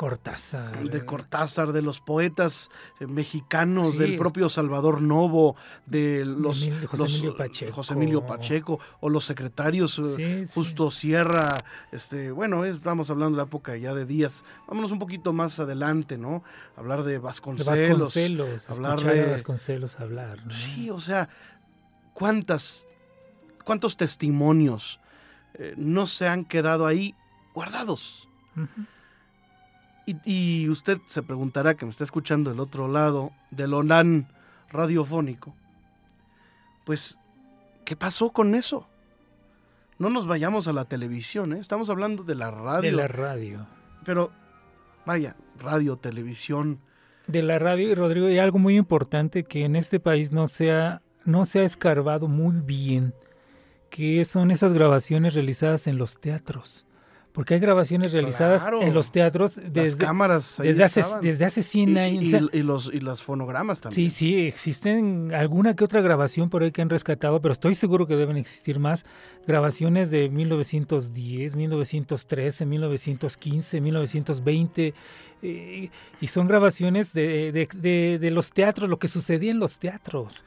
Cortázar. 0.00 0.88
De 0.88 1.04
Cortázar, 1.04 1.72
de 1.72 1.82
los 1.82 2.00
poetas 2.00 2.70
eh, 3.00 3.06
mexicanos, 3.06 3.98
del 3.98 4.16
propio 4.16 4.48
Salvador 4.48 5.02
Novo, 5.02 5.56
de 5.84 6.24
los 6.24 6.70
José, 6.88 7.04
Emilio 7.04 7.36
Pacheco. 7.36 7.72
José 7.74 7.92
Emilio 7.92 8.24
Pacheco, 8.24 8.80
o 9.00 9.10
los 9.10 9.26
secretarios 9.26 10.00
eh, 10.18 10.46
Justo 10.54 10.90
Sierra, 10.90 11.58
este, 11.92 12.30
bueno, 12.30 12.64
estamos 12.64 13.10
hablando 13.10 13.36
de 13.36 13.42
la 13.42 13.46
época 13.48 13.76
ya 13.76 13.94
de 13.94 14.06
Díaz. 14.06 14.42
Vámonos 14.66 14.90
un 14.90 14.98
poquito 14.98 15.34
más 15.34 15.60
adelante, 15.60 16.16
¿no? 16.16 16.42
Hablar 16.76 17.02
de 17.02 17.18
Vasconcelos. 17.18 17.78
De 17.78 17.88
Vasconcelos, 17.90 18.70
hablar 18.70 19.00
de 19.00 19.26
Vasconcelos 19.26 20.00
hablar. 20.00 20.38
Sí, 20.50 20.88
o 20.88 20.98
sea, 20.98 21.28
cuántas, 22.14 22.86
cuántos 23.70 23.96
testimonios 23.96 24.98
eh, 25.54 25.74
no 25.76 26.06
se 26.06 26.26
han 26.26 26.44
quedado 26.44 26.88
ahí 26.88 27.14
guardados. 27.54 28.28
Y, 30.24 30.68
usted 30.68 30.98
se 31.06 31.22
preguntará, 31.22 31.76
que 31.76 31.84
me 31.84 31.92
está 31.92 32.02
escuchando 32.02 32.50
del 32.50 32.58
otro 32.58 32.88
lado 32.88 33.30
del 33.52 33.72
ONAN 33.72 34.26
radiofónico, 34.72 35.54
pues, 36.84 37.16
¿qué 37.84 37.94
pasó 37.94 38.30
con 38.30 38.56
eso? 38.56 38.88
No 39.98 40.10
nos 40.10 40.26
vayamos 40.26 40.66
a 40.66 40.72
la 40.72 40.84
televisión, 40.84 41.52
¿eh? 41.52 41.60
estamos 41.60 41.90
hablando 41.90 42.24
de 42.24 42.34
la 42.34 42.50
radio. 42.50 42.90
De 42.90 42.96
la 42.96 43.06
radio. 43.06 43.68
Pero, 44.04 44.32
vaya, 45.06 45.36
radio, 45.60 45.96
televisión. 45.96 46.80
De 47.28 47.42
la 47.42 47.60
radio, 47.60 47.88
y 47.88 47.94
Rodrigo, 47.94 48.26
hay 48.26 48.40
algo 48.40 48.58
muy 48.58 48.76
importante 48.76 49.44
que 49.44 49.64
en 49.64 49.76
este 49.76 50.00
país 50.00 50.32
no 50.32 50.48
se 50.48 50.72
ha, 50.72 51.02
no 51.24 51.44
se 51.44 51.60
ha 51.60 51.62
escarbado 51.62 52.26
muy 52.26 52.56
bien, 52.56 53.14
que 53.90 54.24
son 54.24 54.50
esas 54.50 54.72
grabaciones 54.72 55.34
realizadas 55.34 55.86
en 55.86 55.98
los 55.98 56.18
teatros 56.18 56.86
porque 57.32 57.54
hay 57.54 57.60
grabaciones 57.60 58.12
realizadas 58.12 58.66
en 58.80 58.92
los 58.92 59.12
teatros 59.12 59.60
desde 59.72 60.04
cámaras 60.04 60.58
desde 60.60 60.84
hace 60.84 61.02
desde 61.22 61.44
hace 61.44 61.62
100 61.62 61.98
años 61.98 62.50
y, 62.52 62.62
los 62.62 62.90
y 62.92 63.00
los 63.00 63.22
fonogramas 63.22 63.80
también. 63.80 64.10
Sí 64.10 64.14
sí 64.14 64.46
existen 64.46 65.32
alguna 65.32 65.76
que 65.76 65.84
otra 65.84 66.00
grabación 66.00 66.50
por 66.50 66.62
ahí 66.62 66.72
que 66.72 66.82
han 66.82 66.90
rescatado 66.90 67.40
pero 67.40 67.52
estoy 67.52 67.74
seguro 67.74 68.06
que 68.06 68.16
deben 68.16 68.36
existir 68.36 68.78
más. 68.80 69.04
Grabaciones 69.46 70.10
de 70.10 70.28
1910 70.28 71.56
1913 71.56 72.66
1915 72.66 73.80
1920 73.80 74.94
y 75.42 76.26
son 76.26 76.48
grabaciones 76.48 77.12
de, 77.12 77.52
de, 77.52 78.18
de, 78.18 78.30
los 78.30 78.50
teatros 78.50 78.90
lo 78.90 78.98
que 78.98 79.08
sucedía 79.08 79.50
en 79.50 79.58
los 79.58 79.78
teatros 79.78 80.44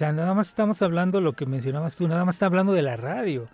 nada 0.00 0.34
más 0.34 0.48
estamos 0.48 0.82
hablando 0.82 1.20
lo 1.20 1.32
que 1.32 1.46
mencionabas 1.46 1.96
tú 1.96 2.06
nada 2.06 2.24
más 2.24 2.36
está 2.36 2.46
hablando 2.46 2.72
de 2.72 2.82
la 2.82 2.96
radio 2.96 3.48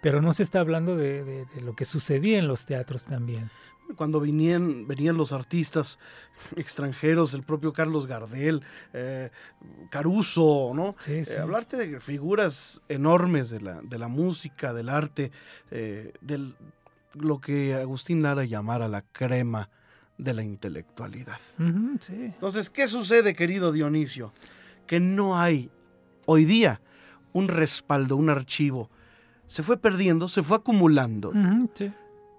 pero 0.00 0.22
no 0.22 0.32
se 0.32 0.42
está 0.42 0.60
hablando 0.60 0.96
de, 0.96 1.46
lo 1.62 1.74
que 1.74 1.84
sucedía 1.84 2.38
en 2.38 2.48
los 2.48 2.66
teatros 2.66 3.06
también. 3.06 3.50
Cuando 3.96 4.20
venían, 4.20 4.86
venían 4.86 5.16
los 5.16 5.32
artistas 5.32 5.98
extranjeros, 6.56 7.34
el 7.34 7.42
propio 7.42 7.72
Carlos 7.72 8.06
Gardel, 8.06 8.62
eh, 8.92 9.30
Caruso, 9.90 10.72
¿no? 10.74 10.94
Sí, 10.98 11.14
eh, 11.14 11.38
hablarte 11.40 11.76
de 11.76 12.00
figuras 12.00 12.82
enormes 12.88 13.50
de 13.50 13.60
la, 13.60 13.80
de 13.82 13.98
la 13.98 14.08
música, 14.08 14.72
del 14.72 14.88
arte, 14.88 15.32
eh, 15.72 16.12
de 16.20 16.52
lo 17.14 17.40
que 17.40 17.74
Agustín 17.74 18.22
Lara 18.22 18.44
llamara 18.44 18.86
la 18.86 19.02
crema 19.02 19.68
de 20.18 20.34
la 20.34 20.44
intelectualidad. 20.44 21.40
Entonces, 21.58 22.70
¿qué 22.70 22.86
sucede, 22.86 23.34
querido 23.34 23.72
Dionisio? 23.72 24.32
Que 24.90 24.98
no 24.98 25.38
hay 25.38 25.70
hoy 26.26 26.44
día 26.44 26.80
un 27.32 27.46
respaldo, 27.46 28.16
un 28.16 28.28
archivo. 28.28 28.90
Se 29.46 29.62
fue 29.62 29.76
perdiendo, 29.76 30.26
se 30.26 30.42
fue 30.42 30.56
acumulando. 30.56 31.32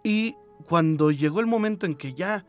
Y 0.04 0.36
cuando 0.68 1.12
llegó 1.12 1.40
el 1.40 1.46
momento 1.46 1.86
en 1.86 1.94
que 1.94 2.14
ya 2.14 2.44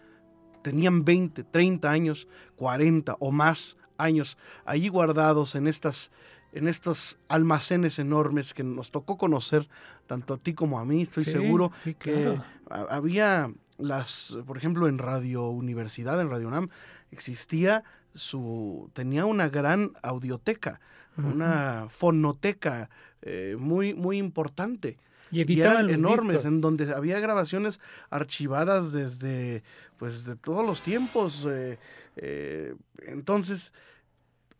tenían 0.64 1.04
20, 1.04 1.44
30 1.44 1.88
años, 1.88 2.26
40 2.56 3.14
o 3.20 3.30
más 3.30 3.76
años 3.96 4.38
allí 4.64 4.88
guardados 4.88 5.54
en 5.54 5.68
estas 5.68 6.10
en 6.50 6.66
estos 6.66 7.16
almacenes 7.28 8.00
enormes 8.00 8.54
que 8.54 8.64
nos 8.64 8.90
tocó 8.90 9.16
conocer 9.16 9.68
tanto 10.08 10.34
a 10.34 10.36
ti 10.36 10.52
como 10.52 10.80
a 10.80 10.84
mí, 10.84 11.02
estoy 11.02 11.22
seguro 11.22 11.70
que 12.00 12.40
había 12.68 13.52
las, 13.78 14.36
por 14.48 14.56
ejemplo, 14.56 14.88
en 14.88 14.98
Radio 14.98 15.48
Universidad, 15.48 16.20
en 16.20 16.28
Radio 16.28 16.48
UNAM, 16.48 16.70
existía 17.12 17.84
su, 18.14 18.90
tenía 18.92 19.26
una 19.26 19.48
gran 19.48 19.92
audioteca, 20.02 20.80
una 21.16 21.88
fonoteca 21.90 22.88
eh, 23.20 23.56
muy, 23.58 23.94
muy 23.94 24.18
importante. 24.18 24.98
Y, 25.30 25.60
eran 25.60 25.88
enormes, 25.88 26.44
en 26.44 26.60
donde 26.60 26.92
había 26.94 27.18
grabaciones 27.18 27.80
archivadas 28.10 28.92
desde 28.92 29.62
pues 29.96 30.26
de 30.26 30.36
todos 30.36 30.66
los 30.66 30.82
tiempos. 30.82 31.46
Eh, 31.48 31.78
eh, 32.16 32.74
entonces, 33.06 33.72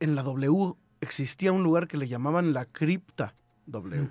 en 0.01 0.15
la 0.15 0.23
W 0.23 0.75
existía 1.03 1.53
un 1.53 1.62
lugar 1.62 1.88
que 1.88 1.99
le 1.99 2.09
llamaban 2.09 2.55
la 2.55 2.65
cripta 2.65 3.35
W. 3.67 4.09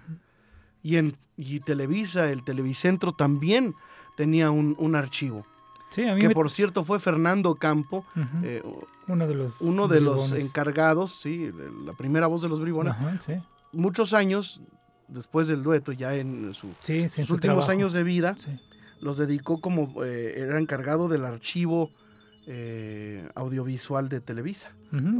y, 0.84 0.98
en, 0.98 1.18
y 1.36 1.62
Televisa, 1.62 2.30
el 2.30 2.44
Televicentro 2.44 3.12
también 3.12 3.74
tenía 4.16 4.52
un, 4.52 4.96
archivo. 4.96 5.46
Que 5.92 6.30
por 6.32 6.50
cierto 6.50 6.84
fue 6.84 7.00
Fernando 7.00 7.56
Campo, 7.56 8.06
uno 9.08 9.28
de 9.28 9.36
los, 9.36 9.62
uno 9.62 9.88
de 9.88 10.02
los 10.02 10.32
encargados, 10.32 11.12
sí, 11.12 11.52
la 11.86 11.94
primera 11.94 12.28
voz 12.28 12.42
de 12.42 12.50
los 12.50 12.60
bribones, 12.60 12.94
muchos 13.72 14.14
años 14.14 14.62
después 15.08 15.48
del 15.48 15.64
dueto, 15.64 15.92
ya 15.92 16.16
en 16.16 16.54
sus 16.54 17.30
últimos 17.30 17.70
años 17.70 17.94
de 17.94 18.04
vida, 18.04 18.36
los 19.00 19.18
dedicó 19.18 19.60
como 19.60 20.04
eh, 20.04 20.36
era 20.38 20.60
encargado 20.60 21.08
del 21.08 21.26
archivo 21.26 21.90
eh, 22.48 23.28
audiovisual 23.36 24.10
de 24.10 24.22
Televisa 24.22 24.72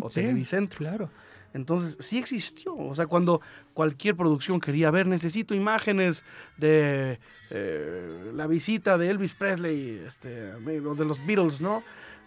o 0.02 0.10
Televicentro. 0.10 0.78
Claro. 0.78 1.10
Entonces, 1.54 1.98
sí 2.00 2.18
existió. 2.18 2.76
O 2.76 2.96
sea, 2.96 3.08
cuando 3.08 3.42
cualquier 3.74 4.16
producción 4.16 4.60
quería 4.60 4.92
ver, 4.92 5.08
necesito 5.08 5.54
imágenes 5.54 6.24
de 6.58 7.20
eh, 7.50 8.32
la 8.34 8.48
visita 8.48 8.98
de 8.98 9.10
Elvis 9.10 9.34
Presley, 9.34 10.02
este, 10.08 10.54
o 10.54 10.96
de 10.96 11.06
los 11.06 11.26
Beatles, 11.26 11.62
¿no? 11.62 11.84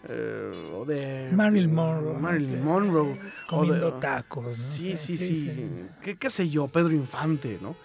Eh, 0.07 0.71
o 0.75 0.85
de 0.85 1.29
Marilyn 1.31 1.73
Monroe. 1.73 2.19
Marilyn 2.19 2.63
Monroe. 2.63 3.19
Comiendo 3.47 3.93
tacos. 3.93 4.55
Sí, 4.55 4.95
sí, 4.95 5.17
sí. 5.17 5.69
¿Qué, 6.01 6.29
sé 6.29 6.49
yo? 6.49 6.67
Pedro 6.67 6.91
Infante, 6.91 7.57
¿no? 7.61 7.75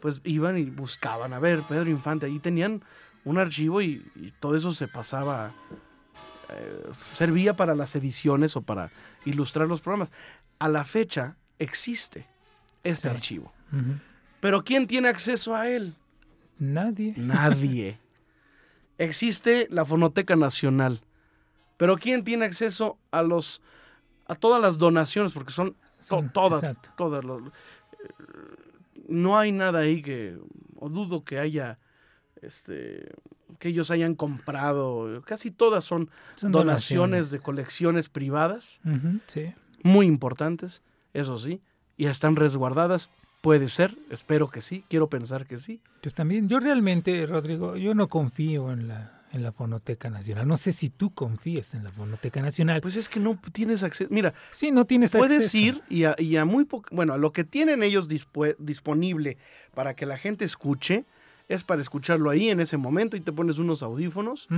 Pues 0.00 0.20
iban 0.24 0.58
y 0.58 0.64
buscaban, 0.64 1.32
a 1.32 1.38
ver, 1.38 1.62
Pedro 1.68 1.88
Infante. 1.88 2.26
Ahí 2.26 2.40
tenían 2.40 2.82
un 3.24 3.38
archivo 3.38 3.80
y, 3.80 4.04
todo 4.40 4.56
eso 4.56 4.72
se 4.72 4.88
pasaba, 4.88 5.52
eh, 6.50 6.82
servía 6.92 7.54
para 7.54 7.74
las 7.74 7.94
ediciones 7.94 8.56
o 8.56 8.62
para 8.62 8.90
ilustrar 9.24 9.68
los 9.68 9.80
programas. 9.80 10.10
A 10.62 10.68
la 10.68 10.84
fecha 10.84 11.36
existe 11.58 12.26
este 12.84 13.08
archivo. 13.08 13.52
Pero 14.40 14.64
¿quién 14.64 14.86
tiene 14.86 15.08
acceso 15.08 15.54
a 15.54 15.68
él? 15.68 15.94
Nadie. 16.58 17.14
Nadie. 17.16 17.98
existe 18.98 19.66
la 19.70 19.84
Fonoteca 19.84 20.36
Nacional 20.36 21.02
pero 21.82 21.96
¿quién 21.96 22.22
tiene 22.22 22.44
acceso 22.44 22.96
a 23.10 23.24
los 23.24 23.60
a 24.28 24.36
todas 24.36 24.62
las 24.62 24.78
donaciones? 24.78 25.32
Porque 25.32 25.52
son, 25.52 25.74
todas, 26.32 26.76
todas. 26.96 27.24
Los, 27.24 27.42
no 29.08 29.36
hay 29.36 29.50
nada 29.50 29.80
ahí 29.80 30.00
que, 30.00 30.38
o 30.76 30.88
dudo 30.88 31.24
que 31.24 31.40
haya, 31.40 31.80
este, 32.40 33.10
que 33.58 33.70
ellos 33.70 33.90
hayan 33.90 34.14
comprado. 34.14 35.22
Casi 35.26 35.50
todas 35.50 35.84
son, 35.84 36.08
donaciones, 36.40 37.32
de 37.32 37.40
colecciones 37.40 38.08
privadas, 38.08 38.80
muy 39.82 40.06
importantes, 40.06 40.82
eso 41.12 41.38
sí, 41.38 41.60
y 41.96 42.06
están 42.06 42.36
resguardadas. 42.36 43.10
Puede 43.40 43.68
ser, 43.68 43.96
espero 44.10 44.48
que 44.48 44.62
sí, 44.62 44.84
quiero 44.88 45.08
pensar 45.08 45.46
que 45.46 45.58
sí. 45.58 45.80
Yo 46.02 46.12
también, 46.12 46.48
yo 46.48 46.60
realmente, 46.60 47.26
Rodrigo, 47.26 47.76
yo 47.76 47.92
no 47.94 48.08
confío 48.08 48.70
en 48.70 48.86
la 48.86 49.22
en 49.32 49.42
la 49.42 49.52
Fonoteca 49.52 50.10
Nacional. 50.10 50.46
No 50.46 50.56
sé 50.56 50.72
si 50.72 50.90
tú 50.90 51.10
confíes 51.10 51.74
en 51.74 51.84
la 51.84 51.90
Fonoteca 51.90 52.40
Nacional. 52.42 52.80
Pues 52.80 52.96
es 52.96 53.08
que 53.08 53.18
no 53.18 53.38
tienes 53.52 53.82
acceso. 53.82 54.08
Mira, 54.12 54.34
sí, 54.50 54.70
no 54.70 54.84
tienes 54.84 55.12
puedes 55.12 55.54
ir 55.54 55.82
y 55.88 56.04
a, 56.04 56.44
muy 56.44 56.64
poco, 56.64 56.88
bueno, 56.92 57.14
a 57.14 57.18
lo 57.18 57.32
que 57.32 57.44
tienen 57.44 57.82
ellos 57.82 58.08
disponible 58.08 59.38
para 59.74 59.94
que 59.94 60.06
la 60.06 60.18
gente 60.18 60.44
escuche 60.44 61.04
es 61.48 61.64
para 61.64 61.82
escucharlo 61.82 62.30
ahí 62.30 62.50
en 62.50 62.60
ese 62.60 62.76
momento 62.76 63.16
y 63.16 63.20
te 63.20 63.32
pones 63.32 63.58
unos 63.58 63.82
audífonos. 63.82 64.48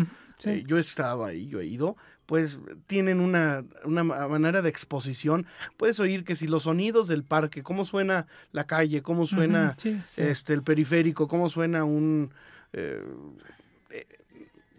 Eh, 0.44 0.64
yo 0.66 0.76
he 0.76 0.80
estado 0.80 1.24
ahí, 1.24 1.46
yo 1.46 1.60
he 1.60 1.66
ido. 1.66 1.96
Pues 2.26 2.58
tienen 2.86 3.20
una, 3.20 3.64
manera 3.86 4.62
de 4.62 4.68
exposición. 4.68 5.46
Puedes 5.76 6.00
oír 6.00 6.24
que 6.24 6.36
si 6.36 6.46
los 6.46 6.62
sonidos 6.62 7.06
del 7.08 7.22
parque, 7.22 7.62
cómo 7.62 7.84
suena 7.84 8.26
la 8.52 8.64
calle, 8.64 9.02
cómo 9.02 9.26
suena 9.26 9.76
este 10.16 10.54
el 10.54 10.62
periférico, 10.62 11.28
cómo 11.28 11.50
suena 11.50 11.84
un 11.84 12.30
eh, 12.72 13.02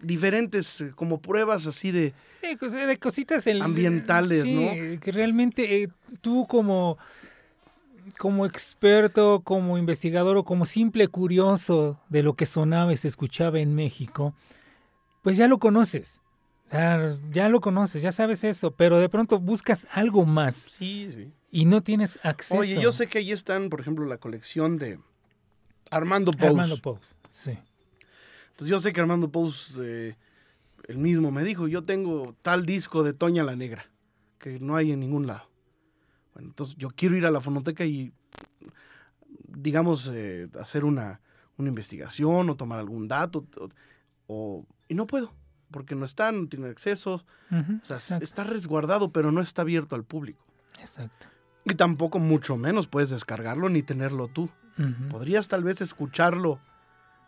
diferentes 0.01 0.81
eh, 0.81 0.91
como 0.95 1.21
pruebas 1.21 1.67
así 1.67 1.91
de, 1.91 2.13
de 2.41 2.97
cositas 2.97 3.45
ambientales, 3.47 4.49
¿no? 4.49 4.71
Que 4.99 5.11
realmente 5.11 5.83
eh, 5.83 5.89
tú 6.21 6.45
como 6.47 6.97
como 8.19 8.45
experto, 8.45 9.41
como 9.43 9.77
investigador 9.77 10.37
o 10.37 10.43
como 10.43 10.65
simple 10.65 11.07
curioso 11.07 11.99
de 12.09 12.21
lo 12.21 12.35
que 12.35 12.45
sonaba 12.45 12.93
y 12.93 12.97
se 12.97 13.07
escuchaba 13.07 13.59
en 13.59 13.73
México, 13.73 14.35
pues 15.23 15.37
ya 15.37 15.47
lo 15.47 15.57
conoces. 15.57 16.21
Ya, 16.71 17.47
lo 17.49 17.61
conoces, 17.61 18.01
ya 18.01 18.11
sabes 18.11 18.43
eso, 18.43 18.71
pero 18.71 18.99
de 18.99 19.07
pronto 19.07 19.39
buscas 19.39 19.87
algo 19.91 20.25
más. 20.25 20.55
Sí, 20.55 21.09
sí. 21.13 21.31
Y 21.51 21.65
no 21.65 21.81
tienes 21.81 22.19
acceso. 22.23 22.59
Oye, 22.59 22.81
yo 22.81 22.91
sé 22.91 23.07
que 23.07 23.19
ahí 23.19 23.31
están, 23.31 23.69
por 23.69 23.79
ejemplo, 23.79 24.05
la 24.05 24.17
colección 24.17 24.77
de 24.77 24.99
Armando 25.89 26.31
Pous. 26.31 26.49
Armando 26.49 26.77
Pous, 26.81 26.99
sí. 27.29 27.57
Entonces 28.49 28.69
yo 28.69 28.79
sé 28.79 28.93
que 28.93 28.99
Armando 28.99 29.29
Pous, 29.31 29.79
eh, 29.81 30.17
el 30.87 30.97
mismo, 30.97 31.31
me 31.31 31.43
dijo, 31.43 31.67
yo 31.67 31.83
tengo 31.83 32.35
tal 32.41 32.65
disco 32.65 33.03
de 33.03 33.13
Toña 33.13 33.43
la 33.43 33.55
Negra, 33.55 33.85
que 34.39 34.59
no 34.59 34.75
hay 34.75 34.91
en 34.91 34.99
ningún 34.99 35.27
lado. 35.27 35.47
Bueno, 36.33 36.49
entonces 36.49 36.75
yo 36.77 36.89
quiero 36.89 37.15
ir 37.15 37.25
a 37.25 37.31
la 37.31 37.41
fonoteca 37.41 37.85
y, 37.85 38.11
digamos, 39.47 40.11
eh, 40.13 40.49
hacer 40.59 40.83
una, 40.83 41.21
una, 41.57 41.69
investigación 41.69 42.49
o 42.49 42.55
tomar 42.55 42.79
algún 42.79 43.07
dato, 43.07 43.45
o, 44.27 44.65
y 44.87 44.95
no 44.95 45.07
puedo, 45.07 45.33
porque 45.71 45.95
no 45.95 46.05
está, 46.05 46.31
no 46.31 46.47
tiene 46.47 46.67
acceso. 46.67 47.25
o 47.51 47.85
sea, 47.85 47.97
está 48.19 48.43
resguardado, 48.43 49.11
pero 49.11 49.31
no 49.31 49.41
está 49.41 49.63
abierto 49.63 49.95
al 49.95 50.03
público. 50.03 50.45
Exacto. 50.79 51.27
Y 51.63 51.75
tampoco, 51.75 52.19
mucho 52.19 52.57
menos, 52.57 52.87
puedes 52.87 53.09
descargarlo 53.09 53.69
ni 53.69 53.81
tenerlo 53.81 54.27
tú. 54.27 54.49
Podrías 55.09 55.47
tal 55.47 55.63
vez 55.63 55.79
escucharlo 55.81 56.59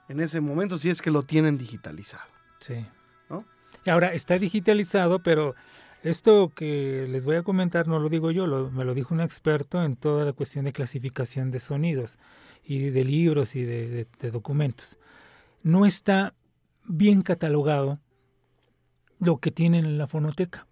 en 0.10 0.20
ese 0.20 0.42
momento 0.42 0.78
si 0.78 0.90
es 0.90 1.02
que 1.02 1.12
lo 1.12 1.24
tienen 1.24 1.58
digitalizado. 1.58 2.30
Sí. 2.60 2.86
¿no? 3.30 3.46
Y 3.86 3.90
ahora 3.90 4.14
está 4.14 4.38
digitalizado, 4.38 5.20
pero 5.20 5.56
esto 6.04 6.52
que 6.54 7.08
les 7.10 7.26
voy 7.26 7.38
a 7.38 7.44
comentar 7.44 7.88
no 7.88 8.00
lo 8.00 8.10
digo 8.10 8.32
yo, 8.32 8.70
me 8.70 8.86
lo 8.86 8.94
dijo 8.94 9.14
un 9.14 9.22
experto 9.22 9.84
en 9.84 9.96
toda 9.96 10.26
la 10.26 10.34
cuestión 10.34 10.66
de 10.66 10.74
clasificación 10.74 11.52
de 11.52 11.60
sonidos 11.60 12.20
y 12.64 12.90
de 12.90 13.04
libros 13.04 13.56
y 13.56 13.64
de, 13.64 14.08
documentos. 14.32 14.98
No 15.64 15.86
está 15.86 16.34
bien 16.86 17.22
catalogado 17.22 18.00
lo 19.20 19.38
que 19.38 19.52
tienen 19.52 19.86
en 19.86 19.98
la 19.98 20.08
fonoteca. 20.08 20.68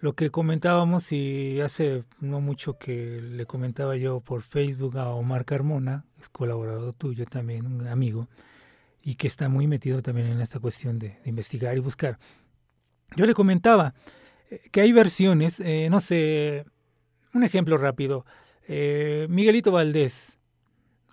Lo 0.00 0.14
que 0.14 0.30
comentábamos 0.30 1.12
y 1.12 1.60
hace 1.60 2.04
no 2.20 2.40
mucho 2.40 2.78
que 2.78 3.20
le 3.20 3.44
comentaba 3.44 3.96
yo 3.96 4.20
por 4.20 4.42
Facebook 4.42 4.96
a 4.96 5.10
Omar 5.10 5.44
Carmona, 5.44 6.04
es 6.18 6.30
colaborador 6.30 6.94
tuyo 6.94 7.26
también, 7.26 7.66
un 7.66 7.86
amigo, 7.86 8.28
y 9.02 9.16
que 9.16 9.26
está 9.26 9.48
muy 9.50 9.66
metido 9.66 10.00
también 10.00 10.28
en 10.28 10.40
esta 10.40 10.58
cuestión 10.58 10.98
de 10.98 11.18
investigar 11.26 11.76
y 11.76 11.80
buscar. 11.80 12.18
Yo 13.14 13.26
le 13.26 13.34
comentaba, 13.34 13.92
que 14.72 14.80
hay 14.80 14.92
versiones, 14.92 15.60
eh, 15.60 15.88
no 15.90 16.00
sé, 16.00 16.64
un 17.34 17.44
ejemplo 17.44 17.76
rápido. 17.76 18.24
Eh, 18.66 19.26
Miguelito 19.28 19.70
Valdés, 19.70 20.38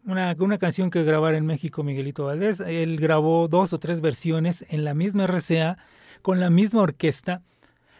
una, 0.05 0.35
una, 0.39 0.57
canción 0.57 0.89
que 0.89 1.03
grabara 1.03 1.37
en 1.37 1.45
México 1.45 1.83
Miguelito 1.83 2.25
Valdés, 2.25 2.61
él 2.61 2.97
grabó 2.97 3.47
dos 3.47 3.73
o 3.73 3.79
tres 3.79 3.99
versiones 3.99 4.65
en 4.69 4.85
la 4.85 4.93
misma 4.93 5.27
RCA, 5.27 5.77
con 6.21 6.39
la 6.39 6.49
misma 6.49 6.81
orquesta, 6.81 7.41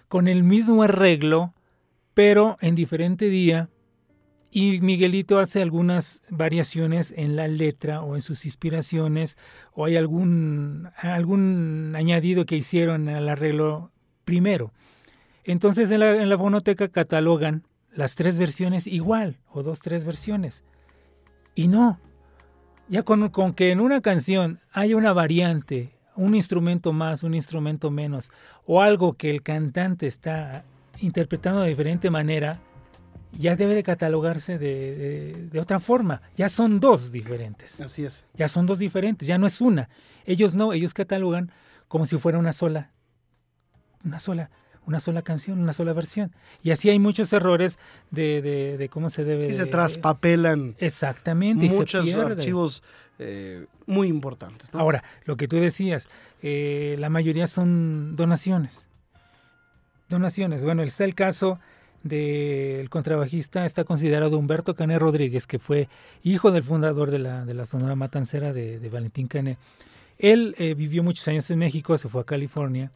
con 0.08 0.28
el 0.28 0.44
mismo 0.44 0.84
arreglo, 0.84 1.54
pero 2.14 2.58
en 2.62 2.76
diferente 2.76 3.30
día. 3.30 3.70
Y 4.50 4.80
Miguelito 4.82 5.40
hace 5.40 5.62
algunas 5.62 6.24
variaciones 6.30 7.14
en 7.16 7.36
la 7.36 7.48
letra 7.48 8.02
o 8.02 8.16
en 8.16 8.22
sus 8.22 8.46
inspiraciones, 8.46 9.38
o 9.74 9.86
hay 9.86 9.98
algún, 9.98 10.90
algún 10.98 11.94
añadido 11.96 12.46
que 12.46 12.56
hicieron 12.56 13.10
al 13.10 13.30
arreglo 13.30 13.92
primero. 14.24 14.72
Entonces 15.44 15.92
en 15.92 16.00
la, 16.00 16.22
en 16.22 16.30
la 16.30 16.38
fonoteca 16.38 16.88
catalogan 16.88 17.64
las 17.92 18.16
tres 18.16 18.38
versiones 18.38 18.88
igual, 18.88 19.38
o 19.52 19.64
dos, 19.64 19.80
tres 19.82 20.06
versiones. 20.06 20.64
Y 21.56 21.68
no, 21.68 22.00
ya 22.90 23.04
con, 23.04 23.30
con, 23.30 23.54
que 23.54 23.72
en 23.72 23.80
una 23.80 24.02
canción 24.02 24.60
haya 24.72 24.96
una 24.96 25.14
variante, 25.14 25.97
un 26.18 26.36
instrumento 26.36 26.92
más, 26.92 27.24
un 27.24 27.34
instrumento 27.34 27.90
menos, 27.90 28.32
o 28.66 28.82
algo 28.82 29.14
que 29.14 29.30
el 29.30 29.44
cantante 29.44 30.08
está 30.08 30.66
interpretando 31.00 31.62
de 31.62 31.70
diferente 31.70 32.10
manera, 32.10 32.60
ya 33.32 33.56
debe 33.56 33.76
de 33.76 33.84
catalogarse 33.84 34.58
de, 34.58 35.48
de, 35.52 35.60
otra 35.60 35.80
forma. 35.80 36.22
Ya 36.36 36.50
son 36.50 36.80
dos 36.80 37.12
diferentes. 37.12 37.80
Así 37.80 38.04
es. 38.04 38.26
Ya 38.34 38.48
son 38.48 38.66
dos 38.66 38.80
diferentes, 38.80 39.28
ya 39.28 39.38
no 39.38 39.46
es 39.46 39.62
una. 39.62 39.90
Ellos 40.26 40.56
no, 40.56 40.74
ellos 40.74 40.94
catalogan 40.94 41.52
como 41.88 42.06
si 42.06 42.18
fuera 42.18 42.40
una 42.40 42.54
sola. 42.54 42.92
Una 44.04 44.20
sola 44.20 44.50
una 44.88 45.02
sola 45.02 45.22
canción, 45.22 45.60
una 45.60 45.74
sola 45.74 45.92
versión. 45.92 46.32
Y 46.64 46.72
así 46.72 46.90
hay 46.90 46.98
muchos 46.98 47.34
errores 47.34 47.78
de, 48.10 48.42
de, 48.78 48.90
cómo 48.90 49.10
se 49.10 49.26
debe... 49.26 49.50
Sí, 49.50 49.56
se 49.56 49.66
traspapelan. 49.66 50.76
Exactamente. 50.80 51.68
Muchos 51.68 52.16
archivos 52.16 52.84
eh, 53.20 53.66
muy 53.86 54.08
importantes. 54.08 54.70
Ahora, 54.74 55.04
lo 55.26 55.38
que 55.38 55.48
tú 55.48 55.58
decías, 55.58 56.08
eh, 56.42 56.96
la 57.00 57.10
mayoría 57.10 57.48
son 57.48 58.16
donaciones. 58.16 58.90
Donaciones. 60.10 60.64
Bueno, 60.64 60.84
está 60.84 61.04
el 61.04 61.16
caso 61.16 61.60
del 62.04 62.90
contrabajista, 62.90 63.66
está 63.66 63.84
considerado 63.84 64.38
Humberto 64.38 64.76
Cané 64.76 65.00
Rodríguez, 65.00 65.48
que 65.48 65.60
fue 65.60 65.90
hijo 66.24 66.52
del 66.52 66.64
fundador 66.64 67.12
de 67.12 67.20
la, 67.20 67.46
de 67.46 67.54
la 67.54 67.66
Sonora 67.66 67.96
Matancera 67.96 68.54
de, 68.54 68.90
Valentín 68.90 69.28
Cané. 69.28 69.58
Él 70.18 70.56
eh, 70.58 70.74
vivió 70.74 71.04
muchos 71.04 71.28
años 71.28 71.50
en 71.52 71.60
México, 71.60 71.98
se 71.98 72.10
fue 72.10 72.22
a 72.22 72.26
California 72.26 72.92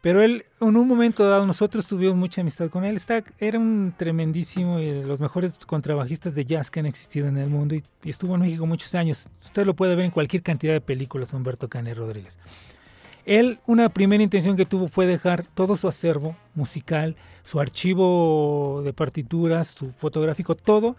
pero 0.00 0.22
él, 0.22 0.44
en 0.60 0.76
un 0.76 0.86
momento 0.86 1.28
dado, 1.28 1.44
nosotros 1.44 1.88
tuvimos 1.88 2.14
mucha 2.14 2.40
amistad 2.40 2.70
con 2.70 2.84
él. 2.84 2.94
Está, 2.94 3.24
era 3.38 3.58
un 3.58 3.92
tremendísimo 3.96 4.78
y 4.78 4.86
de 4.86 5.04
los 5.04 5.18
mejores 5.18 5.58
contrabajistas 5.66 6.36
de 6.36 6.44
jazz 6.44 6.70
que 6.70 6.78
han 6.78 6.86
existido 6.86 7.26
en 7.26 7.36
el 7.36 7.48
mundo 7.48 7.74
y, 7.74 7.82
estuvo 8.04 8.36
en 8.36 8.42
México 8.42 8.64
muchos 8.64 8.94
años. 8.94 9.28
Usted 9.42 9.66
lo 9.66 9.74
puede 9.74 9.96
ver 9.96 10.04
en 10.04 10.10
cualquier 10.12 10.42
cantidad 10.42 10.72
de 10.72 10.80
películas, 10.80 11.34
Humberto 11.34 11.68
Canet 11.68 11.98
Rodríguez. 11.98 12.38
Él, 13.26 13.58
una 13.66 13.88
primera 13.88 14.22
intención 14.22 14.56
que 14.56 14.64
tuvo 14.64 14.86
fue 14.88 15.06
dejar 15.06 15.44
todo 15.44 15.74
su 15.74 15.88
acervo 15.88 16.36
musical, 16.54 17.16
su 17.42 17.60
archivo 17.60 18.82
de 18.84 18.92
partituras, 18.92 19.68
su 19.68 19.90
fotográfico, 19.92 20.54
todo, 20.54 20.96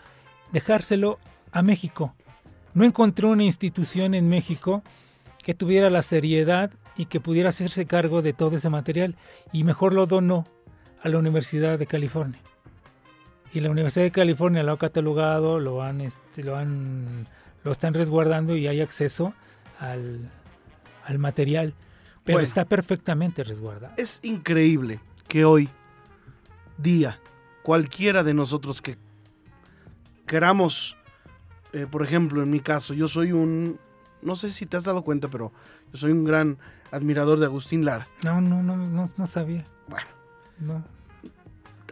dejárselo 0.51 1.19
a 1.51 1.61
México. 1.61 2.13
No 2.73 2.83
encontró 2.83 3.29
una 3.29 3.45
institución 3.45 4.13
en 4.13 4.29
México 4.29 4.83
que 5.41 5.53
tuviera 5.53 5.89
la 5.89 6.01
seriedad 6.01 6.69
y 6.99 7.05
que 7.05 7.21
pudiera 7.21 7.47
hacerse 7.47 7.85
cargo 7.85 8.21
de 8.21 8.33
todo 8.33 8.57
ese 8.57 8.69
material 8.69 9.15
y 9.53 9.63
mejor 9.63 9.93
lo 9.93 10.05
donó 10.05 10.45
a 11.01 11.07
la 11.07 11.17
Universidad 11.17 11.79
de 11.79 11.87
California. 11.87 12.41
Y 13.53 13.61
la 13.61 13.69
Universidad 13.69 14.03
de 14.03 14.11
California 14.11 14.63
lo 14.63 14.73
ha 14.73 14.77
catalogado, 14.77 15.61
lo 15.61 15.81
han, 15.81 16.01
este, 16.01 16.43
lo 16.43 16.57
han, 16.57 17.25
lo 17.63 17.71
están 17.71 17.93
resguardando 17.93 18.57
y 18.57 18.67
hay 18.67 18.81
acceso 18.81 19.33
al, 19.79 20.29
material, 21.17 21.73
pero 22.25 22.41
está 22.41 22.65
perfectamente 22.65 23.45
resguardado. 23.45 23.93
Es 23.95 24.19
increíble 24.21 24.99
que 25.29 25.45
hoy 25.45 25.69
día 26.77 27.17
cualquiera 27.63 28.23
de 28.23 28.33
nosotros 28.33 28.81
que 28.81 28.97
queramos, 30.27 30.97
eh, 31.71 31.87
por 31.89 32.03
ejemplo, 32.03 32.43
en 32.43 32.49
mi 32.49 32.59
caso, 32.59 32.93
yo 32.93 33.07
soy 33.07 33.31
un, 33.31 33.79
no 34.21 34.35
sé 34.35 34.51
si 34.51 34.65
te 34.65 34.75
has 34.75 34.83
dado 34.83 35.01
cuenta, 35.01 35.29
pero 35.29 35.53
yo 35.93 35.97
soy 35.97 36.11
un 36.11 36.25
gran 36.25 36.59
admirador 36.91 37.39
de 37.39 37.45
Agustín 37.45 37.85
Lara. 37.85 38.07
No, 38.23 38.41
no, 38.41 38.63
no, 38.63 38.75
no, 38.77 39.25
sabía. 39.25 39.65
Bueno. 39.87 40.07
No. 40.59 40.83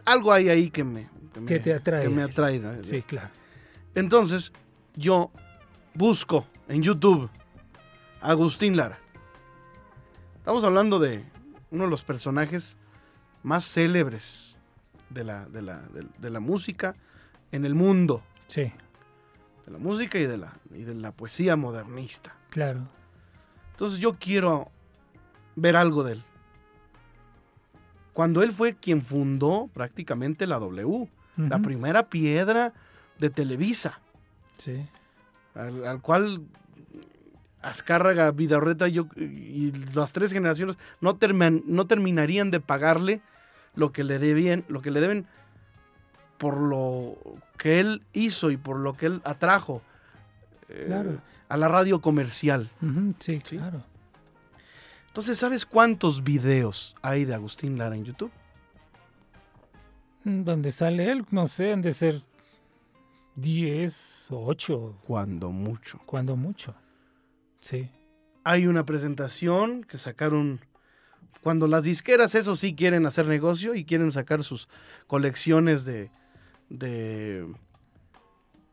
Algo 0.04 0.32
hay 0.32 0.48
ahí 0.48 0.70
que 0.70 0.84
me... 0.84 1.08
Que, 1.46 1.60
te 1.60 1.74
atrae. 1.74 2.02
Que 2.02 2.08
me 2.08 2.22
atraiga. 2.22 2.82
Sí, 2.82 3.02
claro. 3.02 3.30
Entonces, 3.94 4.52
yo 4.96 5.30
busco 5.94 6.46
en 6.68 6.82
YouTube 6.82 7.30
Agustín 8.20 8.76
Lara. 8.76 8.98
Estamos 10.38 10.64
hablando 10.64 10.98
de 10.98 11.24
uno 11.70 11.84
de 11.84 11.90
los 11.90 12.02
personajes 12.02 12.76
más 13.42 13.64
célebres 13.64 14.58
de 15.10 15.24
la, 15.24 15.46
de 15.46 15.62
la, 15.62 15.82
de 16.18 16.30
la 16.30 16.40
música 16.40 16.96
en 17.52 17.64
el 17.64 17.74
mundo. 17.74 18.22
Sí. 18.46 18.72
De 19.66 19.72
la 19.72 19.78
música 19.78 20.18
y 20.18 20.26
de 20.26 20.38
la, 20.38 20.54
y 20.74 20.82
de 20.82 20.94
la 20.94 21.12
poesía 21.12 21.56
modernista. 21.56 22.34
Claro. 22.50 22.88
Entonces 23.72 23.98
yo 24.00 24.16
quiero 24.18 24.70
ver 25.60 25.76
algo 25.76 26.04
de 26.04 26.12
él. 26.12 26.22
Cuando 28.12 28.42
él 28.42 28.52
fue 28.52 28.74
quien 28.74 29.02
fundó 29.02 29.68
prácticamente 29.72 30.46
la 30.46 30.58
W, 30.58 31.08
la 31.36 31.60
primera 31.60 32.08
piedra 32.08 32.72
de 33.18 33.30
Televisa. 33.30 34.00
Sí. 34.56 34.84
Al, 35.54 36.00
cual 36.00 36.42
Azcárraga, 37.62 38.32
Vidarreta 38.32 38.88
y, 38.88 38.98
y 38.98 39.72
las 39.94 40.12
tres 40.12 40.32
generaciones 40.32 40.78
no, 41.00 41.16
no 41.66 41.86
terminarían 41.86 42.50
de 42.50 42.58
pagarle 42.58 43.22
lo 43.76 43.92
que 43.92 44.02
le 44.02 44.18
debían, 44.18 44.64
lo 44.68 44.82
que 44.82 44.90
le 44.90 45.00
deben 45.00 45.26
por 46.38 46.56
lo 46.56 47.16
que 47.56 47.80
él 47.80 48.02
hizo 48.12 48.50
y 48.50 48.56
por 48.56 48.78
lo 48.78 48.96
que 48.96 49.06
él 49.06 49.20
atrajo 49.24 49.82
eh, 50.68 51.18
a 51.48 51.56
la 51.56 51.68
radio 51.68 52.00
comercial. 52.00 52.70
sí, 53.18 53.40
claro. 53.40 53.84
Entonces, 55.08 55.38
¿sabes 55.38 55.66
cuántos 55.66 56.22
videos 56.22 56.94
hay 57.02 57.24
de 57.24 57.34
Agustín 57.34 57.76
Lara 57.76 57.96
en 57.96 58.04
YouTube? 58.04 58.30
Mm, 60.24 60.44
donde 60.44 60.70
sale 60.70 61.10
él, 61.10 61.26
no 61.30 61.46
sé, 61.46 61.72
han 61.72 61.82
de 61.82 61.92
ser 61.92 62.22
10, 63.36 64.28
8. 64.30 64.98
Cuando 65.06 65.50
mucho. 65.50 66.00
Cuando 66.06 66.36
mucho. 66.36 66.74
Sí. 67.60 67.90
Hay 68.44 68.66
una 68.66 68.84
presentación 68.84 69.84
que 69.84 69.98
sacaron 69.98 70.60
cuando 71.42 71.66
las 71.66 71.84
disqueras, 71.84 72.34
eso 72.34 72.56
sí, 72.56 72.74
quieren 72.74 73.06
hacer 73.06 73.26
negocio 73.26 73.74
y 73.74 73.84
quieren 73.84 74.10
sacar 74.10 74.42
sus 74.42 74.68
colecciones 75.06 75.84
de, 75.84 76.10
de, 76.68 77.46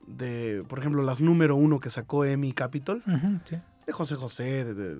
de 0.07 0.63
por 0.67 0.79
ejemplo, 0.79 1.03
las 1.03 1.21
número 1.21 1.55
uno 1.55 1.79
que 1.79 1.89
sacó 1.89 2.25
Emi 2.25 2.53
Capitol, 2.53 3.03
Ujú, 3.07 3.39
sí. 3.45 3.57
De 3.85 3.93
José 3.93 4.15
José, 4.15 4.65
de, 4.65 4.73
de 4.73 4.97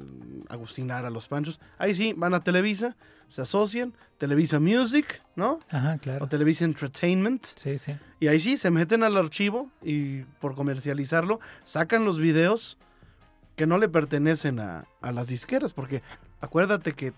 Agustín 0.49 0.87
Lara, 0.87 1.09
Los 1.09 1.27
Panchos. 1.27 1.59
Ahí 1.77 1.93
sí, 1.93 2.13
van 2.15 2.33
a 2.33 2.43
Televisa, 2.43 2.95
se 3.27 3.41
asocian, 3.41 3.93
Televisa 4.17 4.59
Music, 4.59 5.21
¿no? 5.35 5.59
Ajá, 5.71 5.97
claro. 5.97 6.25
O 6.25 6.27
Televisa 6.27 6.65
Entertainment. 6.65 7.43
Sí, 7.55 7.77
sí. 7.77 7.95
Y 8.19 8.27
ahí 8.27 8.39
sí, 8.39 8.57
se 8.57 8.69
meten 8.71 9.03
al 9.03 9.17
archivo 9.17 9.69
y 9.81 10.21
por 10.39 10.55
comercializarlo, 10.55 11.39
sacan 11.63 12.05
los 12.05 12.19
videos 12.19 12.77
que 13.55 13.65
no 13.65 13.77
le 13.77 13.87
pertenecen 13.89 14.59
a, 14.59 14.85
a 15.01 15.11
las 15.11 15.27
disqueras, 15.27 15.73
porque 15.73 16.01
acuérdate 16.41 16.93
que 16.93 17.13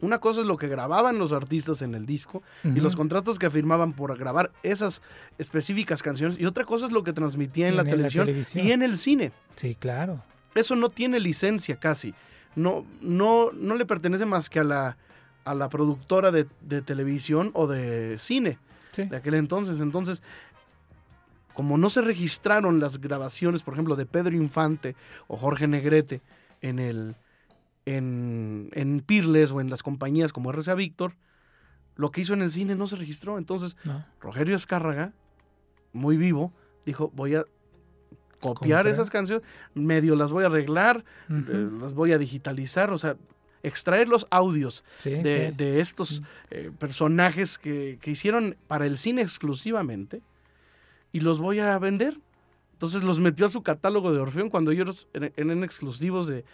una 0.00 0.18
cosa 0.18 0.40
es 0.40 0.46
lo 0.46 0.56
que 0.56 0.66
grababan 0.66 1.18
los 1.18 1.32
artistas 1.32 1.80
en 1.80 1.94
el 1.94 2.04
disco 2.04 2.42
y 2.64 2.80
los 2.80 2.96
contratos 2.96 3.38
que 3.38 3.48
firmaban 3.48 3.92
por 3.92 4.16
grabar 4.18 4.50
esas 4.62 5.00
específicas 5.38 6.02
canciones, 6.02 6.40
y 6.40 6.46
otra 6.46 6.64
cosa 6.64 6.86
es 6.86 6.92
lo 6.92 7.04
que 7.04 7.12
transmitía 7.12 7.66
en, 7.68 7.72
En 7.72 7.76
la, 7.76 7.82
la 7.84 7.90
televisión 7.90 8.26
televisión. 8.26 8.66
y 8.66 8.72
en 8.72 8.82
el 8.82 8.98
cine. 8.98 9.32
Sí, 9.56 9.76
claro. 9.76 10.20
Eso 10.54 10.76
no 10.76 10.88
tiene 10.90 11.20
licencia 11.20 11.76
casi. 11.76 12.14
No, 12.56 12.86
no, 13.00 13.50
no 13.52 13.74
le 13.76 13.84
pertenece 13.86 14.26
más 14.26 14.48
que 14.48 14.60
a 14.60 14.64
la, 14.64 14.96
a 15.44 15.54
la 15.54 15.68
productora 15.68 16.30
de, 16.30 16.46
de 16.60 16.82
televisión 16.82 17.50
o 17.54 17.66
de 17.66 18.16
cine 18.18 18.58
Sí. 18.92 19.04
de 19.06 19.16
aquel 19.16 19.34
entonces. 19.34 19.80
Entonces, 19.80 20.22
como 21.52 21.78
no 21.78 21.90
se 21.90 22.00
registraron 22.00 22.78
las 22.80 23.00
grabaciones, 23.00 23.62
por 23.62 23.74
ejemplo, 23.74 23.96
de 23.96 24.06
Pedro 24.06 24.34
Infante 24.36 24.94
o 25.26 25.36
Jorge 25.36 25.66
Negrete 25.66 26.20
en 26.60 26.78
el 26.78 27.16
en, 27.86 28.70
en 28.72 29.00
Pirles 29.00 29.50
o 29.50 29.60
en 29.60 29.68
las 29.68 29.82
compañías 29.82 30.32
como 30.32 30.50
RCA 30.52 30.74
Víctor, 30.74 31.14
lo 31.96 32.10
que 32.10 32.22
hizo 32.22 32.32
en 32.34 32.42
el 32.42 32.50
cine 32.50 32.74
no 32.74 32.86
se 32.86 32.96
registró. 32.96 33.36
Entonces, 33.36 33.76
No. 33.84 34.04
Rogelio 34.20 34.56
Escárraga, 34.56 35.12
muy 35.92 36.16
vivo, 36.16 36.52
dijo, 36.86 37.10
voy 37.14 37.34
a 37.34 37.44
copiar 38.44 38.78
Comprar. 38.80 38.86
esas 38.86 39.10
canciones, 39.10 39.46
medio 39.74 40.14
las 40.16 40.30
voy 40.30 40.44
a 40.44 40.48
arreglar, 40.48 41.04
eh, 41.30 41.68
las 41.80 41.94
voy 41.94 42.12
a 42.12 42.18
digitalizar, 42.18 42.90
o 42.92 42.98
sea, 42.98 43.16
extraer 43.62 44.08
los 44.10 44.26
audios 44.30 44.84
Sí, 44.98 45.10
de, 45.10 45.48
sí. 45.50 45.54
de 45.56 45.80
estos 45.80 46.22
eh, 46.50 46.70
personajes 46.78 47.56
que, 47.58 47.98
que 48.02 48.10
hicieron 48.10 48.56
para 48.66 48.84
el 48.86 48.98
cine 48.98 49.22
exclusivamente 49.22 50.20
y 51.12 51.20
los 51.20 51.38
voy 51.38 51.60
a 51.60 51.78
vender. 51.78 52.18
Entonces 52.72 53.02
los 53.04 53.20
metió 53.20 53.46
a 53.46 53.48
su 53.48 53.62
catálogo 53.62 54.12
de 54.12 54.18
Orfeón 54.20 54.50
cuando 54.50 54.70
ellos 54.70 55.08
eran, 55.12 55.64
exclusivos 55.64 56.26
de, 56.26 56.44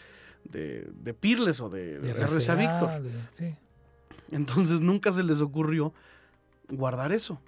de, 0.44 0.88
de 1.02 1.14
Pirles 1.14 1.60
o 1.60 1.68
de, 1.68 1.98
De 1.98 2.12
RCA 2.12 2.54
Víctor. 2.54 2.90
sí. 3.30 3.54
Entonces 4.30 4.80
nunca 4.80 5.12
se 5.12 5.24
les 5.24 5.40
ocurrió 5.40 5.92
guardar 6.68 7.10
eso. 7.10 7.40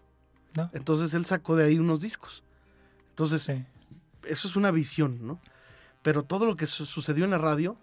No. 0.56 0.68
Entonces 0.72 1.14
él 1.14 1.24
sacó 1.24 1.54
de 1.54 1.64
ahí 1.66 1.78
unos 1.78 2.00
discos. 2.00 2.42
Entonces 3.10 3.42
Sí. 3.42 3.64
Eso 4.28 4.48
es 4.48 4.56
una 4.56 4.70
visión, 4.70 5.26
¿no? 5.26 5.40
Pero 6.02 6.22
todo 6.24 6.46
lo 6.46 6.56
que 6.56 6.66
su- 6.66 6.86
sucedió 6.86 7.24
en 7.24 7.30
la 7.30 7.38
radio 7.38 7.76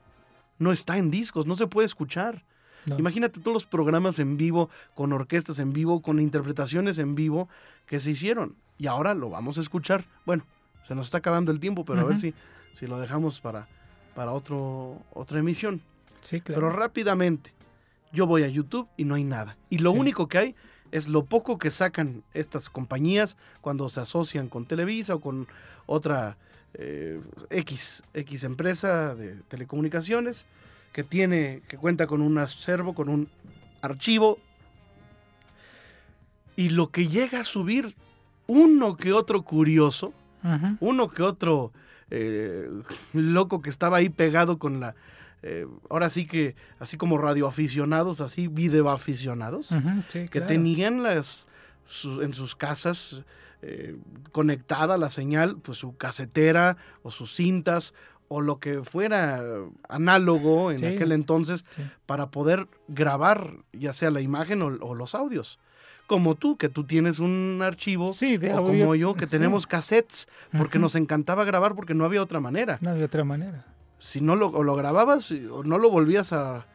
no 0.58 0.72
está 0.72 0.98
en 0.98 1.10
discos, 1.10 1.46
no 1.46 1.56
se 1.56 1.68
puede 1.68 1.86
escuchar. 1.86 2.44
No. 2.86 2.98
Imagínate 2.98 3.40
todos 3.40 3.54
los 3.54 3.66
programas 3.66 4.20
en 4.20 4.38
vivo, 4.38 4.70
con 4.96 5.12
orquestas 5.14 5.60
en 5.60 5.72
vivo, 5.74 6.02
con 6.02 6.20
interpretaciones 6.20 6.98
en 6.98 7.16
vivo 7.16 7.50
que 7.86 8.00
se 8.00 8.12
hicieron. 8.12 8.56
Y 8.78 8.88
ahora 8.88 9.14
lo 9.14 9.30
vamos 9.30 9.58
a 9.58 9.62
escuchar. 9.62 10.06
Bueno, 10.26 10.46
se 10.84 10.96
nos 10.96 11.08
está 11.08 11.18
acabando 11.20 11.52
el 11.52 11.60
tiempo, 11.60 11.84
pero 11.86 12.02
a 12.02 12.04
ver 12.06 12.18
si, 12.18 12.34
si 12.74 12.88
lo 12.88 13.00
dejamos 13.00 13.40
para, 13.42 13.68
para 14.16 14.32
otro, 14.32 15.02
otra 15.14 15.40
emisión. 15.40 15.82
Sí, 16.22 16.42
claro. 16.42 16.62
Pero 16.62 16.74
rápidamente, 16.74 17.54
yo 18.12 18.26
voy 18.26 18.44
a 18.44 18.48
YouTube 18.48 18.88
y 18.98 19.04
no 19.06 19.16
hay 19.16 19.24
nada. 19.24 19.58
Y 19.70 19.78
lo 19.80 19.92
Sí. 19.92 20.00
único 20.00 20.28
que 20.28 20.38
hay 20.38 20.56
es 20.92 21.08
lo 21.08 21.26
poco 21.26 21.58
que 21.58 21.72
sacan 21.72 22.24
estas 22.34 22.70
compañías 22.70 23.38
cuando 23.62 23.90
se 23.90 24.00
asocian 24.00 24.48
con 24.48 24.66
Televisa 24.66 25.16
o 25.16 25.20
con 25.20 25.48
otra 25.86 26.38
eh, 26.74 27.22
X, 27.50 28.04
X 28.14 28.44
empresa 28.44 29.16
de 29.16 29.36
telecomunicaciones 29.48 30.46
que 30.94 31.04
tiene, 31.04 31.62
que 31.68 31.78
cuenta 31.78 32.08
con 32.08 32.22
un 32.22 32.38
acervo, 32.38 32.94
con 32.94 33.10
un 33.10 33.30
archivo. 33.82 34.40
Y 36.56 36.70
lo 36.70 36.90
que 36.90 37.08
llega 37.08 37.42
a 37.42 37.44
subir 37.44 37.96
uno 38.48 38.98
que 38.98 39.14
otro 39.14 39.44
curioso, 39.44 40.14
uno 40.80 41.10
que 41.10 41.22
otro 41.22 41.72
eh, 42.10 42.70
loco 43.14 43.62
que 43.62 43.70
estaba 43.70 43.98
ahí 43.98 44.10
pegado 44.10 44.58
con 44.58 44.80
la... 44.80 44.96
eh, 45.44 45.66
ahora 45.90 46.10
sí 46.10 46.26
que, 46.28 46.56
así 46.80 46.98
como 46.98 47.18
radioaficionados, 47.18 48.22
así 48.22 48.48
videoaficionados, 48.48 49.68
sí, 49.68 50.20
que 50.20 50.26
claro. 50.26 50.48
tenían 50.48 51.04
las, 51.04 51.48
su- 51.86 52.22
en 52.22 52.34
sus 52.34 52.56
casas 52.56 53.24
eh, 53.62 53.98
conectada 54.32 54.98
la 54.98 55.10
señal, 55.10 55.58
pues 55.58 55.78
su 55.78 55.96
casetera 55.98 56.78
o 57.04 57.12
sus 57.12 57.36
cintas 57.36 57.94
o 58.30 58.42
lo 58.42 58.60
que 58.60 58.84
fuera 58.84 59.42
análogo 59.88 60.72
en 60.72 60.80
Sí. 60.80 60.86
aquel 60.86 61.12
entonces 61.12 61.66
Sí. 61.72 61.82
para 62.06 62.30
poder 62.32 62.68
grabar 62.88 63.56
ya 63.74 63.92
sea 63.94 64.12
la 64.12 64.22
imagen 64.22 64.62
o, 64.62 64.68
o 64.68 64.96
los 64.96 65.16
audios. 65.16 65.60
Como 66.08 66.36
tú, 66.36 66.58
que 66.58 66.70
tú 66.70 66.86
tienes 66.86 67.20
un 67.20 67.60
archivo, 67.64 68.14
Sí, 68.14 68.38
de 68.38 68.54
o 68.54 68.64
como 68.64 68.96
yo, 68.96 69.14
que 69.14 69.28
tenemos 69.28 69.68
cassettes, 69.68 70.28
porque 70.58 70.80
nos 70.80 70.96
encantaba 70.96 71.44
grabar 71.44 71.76
porque 71.76 71.94
no 71.94 72.04
había 72.06 72.24
otra 72.24 72.40
manera. 72.40 72.78
No 72.82 72.96
de 72.96 73.04
otra 73.04 73.24
manera. 73.24 73.66
Si 74.00 74.22
no 74.22 74.36
lo, 74.36 74.64
lo 74.64 74.76
grababas 74.76 75.32
o 75.32 75.64
no 75.64 75.78
lo 75.78 75.90
volvías 75.90 76.34
a, 76.34 76.66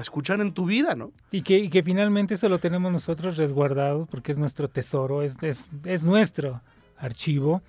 escuchar 0.00 0.40
en 0.40 0.52
tu 0.52 0.64
vida, 0.64 0.94
¿no? 0.94 1.12
Y 1.30 1.42
que, 1.42 1.58
y 1.58 1.68
que 1.68 1.82
finalmente 1.82 2.34
eso 2.34 2.48
lo 2.48 2.58
tenemos 2.58 2.90
nosotros 2.90 3.36
resguardado 3.36 4.06
porque 4.06 4.32
es 4.32 4.38
nuestro 4.38 4.68
tesoro, 4.68 5.22
es, 5.22 5.36
es, 5.42 5.70
es 5.84 6.04
nuestro 6.04 6.62
archivo. 6.96 7.62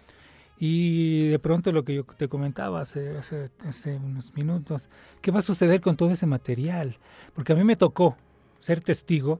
Y 0.59 1.27
de 1.27 1.39
pronto 1.39 1.71
lo 1.71 1.83
que 1.83 1.95
yo 1.95 2.03
te 2.03 2.27
comentaba 2.27 2.81
hace, 2.81 3.17
hace, 3.17 3.49
hace 3.65 3.97
unos 3.97 4.33
minutos, 4.35 4.89
¿qué 5.21 5.29
va 5.31 5.39
a 5.39 5.43
suceder 5.43 5.81
con 5.81 5.97
todo 5.97 6.11
ese 6.11 6.25
material? 6.25 6.97
Porque 7.35 7.53
a 7.53 7.55
mí 7.55 7.63
me 7.63 7.75
tocó 7.75 8.15
ser 8.59 8.81
testigo 8.81 9.39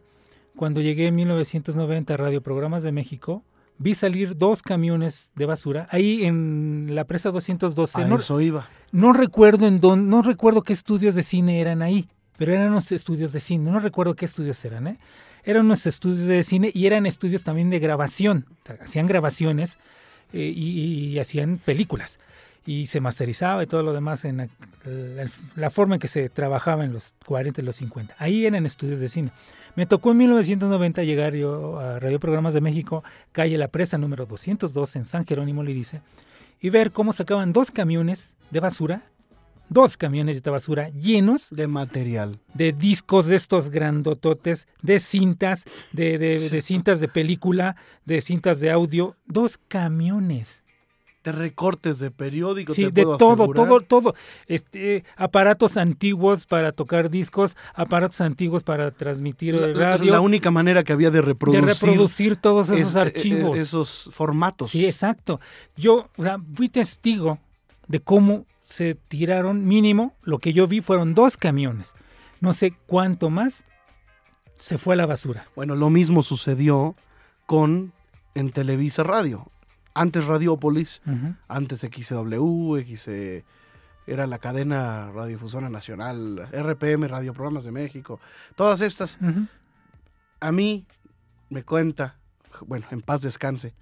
cuando 0.56 0.82
llegué 0.82 1.08
en 1.08 1.16
1990 1.16 2.14
a 2.14 2.18
Radio 2.18 2.42
Programas 2.42 2.84
de 2.84 2.92
México. 2.92 3.44
Vi 3.80 3.94
salir 3.96 4.36
dos 4.38 4.62
camiones 4.64 5.32
de 5.36 5.46
basura 5.46 5.88
ahí 5.92 6.26
en 6.26 6.90
la 6.96 7.04
presa 7.06 7.30
212. 7.32 8.02
A 8.02 8.08
No- 8.08 8.16
eso 8.16 8.42
iba. 8.42 8.68
no 8.92 9.14
recuerdo 9.14 9.68
en 9.68 9.80
dónde, 9.80 10.10
no 10.10 10.22
recuerdo 10.22 10.64
qué 10.64 10.74
estudios 10.74 11.14
de 11.16 11.24
cine 11.24 11.62
eran 11.62 11.82
ahí, 11.82 12.08
pero 12.38 12.54
eran 12.54 12.70
unos 12.70 12.92
estudios 12.92 13.32
de 13.34 13.40
cine, 13.40 13.70
no 13.72 13.80
recuerdo 13.80 14.16
qué 14.16 14.26
estudios 14.26 14.64
eran, 14.66 14.88
¿eh? 14.88 14.98
Eran 15.44 15.66
unos 15.66 15.86
estudios 15.86 16.28
de 16.28 16.44
cine 16.44 16.72
y 16.74 16.88
eran 16.88 17.06
estudios 17.06 17.44
también 17.44 17.70
de 17.70 17.80
grabación, 17.80 18.46
hacían 18.82 19.06
grabaciones 19.08 19.78
eh, 20.34 20.52
y, 20.54 21.10
y 21.14 21.20
hacían 21.20 21.58
películas 21.58 22.20
y 22.68 22.86
se 22.88 23.00
masterizaba 23.02 23.64
y 23.64 23.68
todo 23.68 23.82
lo 23.82 23.94
demás 23.94 24.26
en 24.26 24.38
la, 24.38 24.48
la- 24.86 25.28
la 25.56 25.70
forma 25.72 25.96
en 25.96 26.00
que 26.02 26.08
se 26.08 26.30
trabajaba 26.30 26.84
en 26.86 26.94
los 26.94 27.16
40 27.26 27.62
y 27.62 27.64
los 27.64 27.78
50. 27.78 28.16
Ahí 28.20 28.46
eran 28.46 28.66
estudios 28.68 29.00
de 29.00 29.08
cine. 29.10 29.32
Me 29.76 29.86
tocó 29.88 30.12
en 30.12 30.18
1990 30.18 31.04
llegar 31.04 31.34
yo 31.34 31.80
a 31.80 32.00
Radio 32.00 32.20
Programas 32.20 32.54
de 32.54 32.62
México, 32.62 33.04
calle 33.32 33.58
La 33.58 33.70
Presa 33.70 33.98
número 33.98 34.26
202 34.28 34.96
en 34.98 35.06
San 35.06 35.26
Jerónimo, 35.26 35.64
le 35.64 35.74
dice, 35.74 36.02
y 36.60 36.70
ver 36.70 36.92
cómo 36.92 37.14
sacaban 37.14 37.54
dos 37.54 37.72
camiones 37.72 38.36
de 38.52 38.60
basura, 38.60 39.04
dos 39.70 39.96
camiones 39.98 40.42
de 40.44 40.50
basura 40.50 40.90
llenos 40.90 41.50
De 41.52 41.68
material. 41.68 42.40
de 42.54 42.72
discos 42.74 43.28
de 43.28 43.36
estos 43.36 43.70
grandototes, 43.70 44.68
de 44.82 44.98
cintas, 45.00 45.64
de, 45.94 46.18
de- 46.18 46.50
de 46.50 46.62
cintas 46.62 47.00
de 47.00 47.08
película, 47.08 47.76
de 48.06 48.20
cintas 48.22 48.60
de 48.60 48.72
audio, 48.72 49.16
dos 49.26 49.58
camiones. 49.58 50.64
De 51.28 51.34
recortes 51.34 52.00
de 52.00 52.10
periódico. 52.10 52.74
Sí, 52.74 52.84
te 52.86 52.92
de 52.92 53.04
puedo 53.04 53.18
todo, 53.18 53.34
asegurar. 53.44 53.68
todo, 53.68 53.82
todo. 53.82 54.16
Este, 54.48 55.04
aparatos 55.18 55.76
antiguos 55.76 56.46
para 56.46 56.72
tocar 56.72 57.10
discos, 57.10 57.58
aparatos 57.76 58.22
antiguos 58.22 58.64
para 58.64 58.92
transmitir 58.92 59.56
La, 59.56 59.74
radio, 59.74 60.12
la 60.14 60.22
única 60.22 60.52
manera 60.52 60.86
que 60.86 60.94
había 60.94 61.12
de 61.12 61.18
de 61.18 61.22
reproducir, 61.24 62.38
todos 62.38 62.70
esos 62.70 62.90
es- 62.90 62.96
eh, 62.96 63.00
archivos. 63.00 63.58
eh, 63.58 63.62
esos 63.62 64.10
formatos. 64.14 64.70
Sí, 64.70 64.86
exacto. 64.86 65.42
Yo 65.76 66.08
o 66.16 66.24
sea, 66.24 66.38
fui 66.54 66.70
testigo 66.70 67.40
de 67.88 68.00
cómo 68.00 68.46
se 68.62 68.96
tiraron 68.96 69.66
mínimo, 69.66 70.14
lo 70.24 70.40
que 70.40 70.54
yo 70.54 70.66
vi 70.68 70.80
fueron 70.82 71.14
dos 71.14 71.36
camiones. 71.36 71.94
No 72.40 72.54
sé 72.54 72.74
cuánto 72.86 73.30
más 73.30 73.66
se 74.58 74.78
fue 74.78 74.94
a 74.94 74.98
la 74.98 75.06
basura. 75.06 75.48
Bueno, 75.56 75.76
lo 75.76 75.90
mismo 75.90 76.24
sucedió 76.24 76.96
con 77.46 77.92
en 78.34 78.50
Televisa 78.50 79.04
Radio. 79.04 79.52
Antes 79.98 80.26
Radiópolis, 80.26 81.02
antes 81.48 81.80
XW, 81.82 82.76
X, 82.78 83.10
era 84.06 84.28
la 84.28 84.38
cadena 84.38 85.12
Radiodifusora 85.12 85.70
Nacional, 85.70 86.48
RPM, 86.52 87.08
Radio 87.08 87.34
Programas 87.34 87.64
de 87.64 87.72
México. 87.72 88.20
Todas 88.56 88.82
estas, 88.82 89.18
a 90.40 90.52
mí 90.52 90.86
me 91.50 91.64
cuenta, 91.64 92.16
bueno, 92.62 92.86
en 92.92 93.02
paz 93.02 93.22
descanse, 93.22 93.74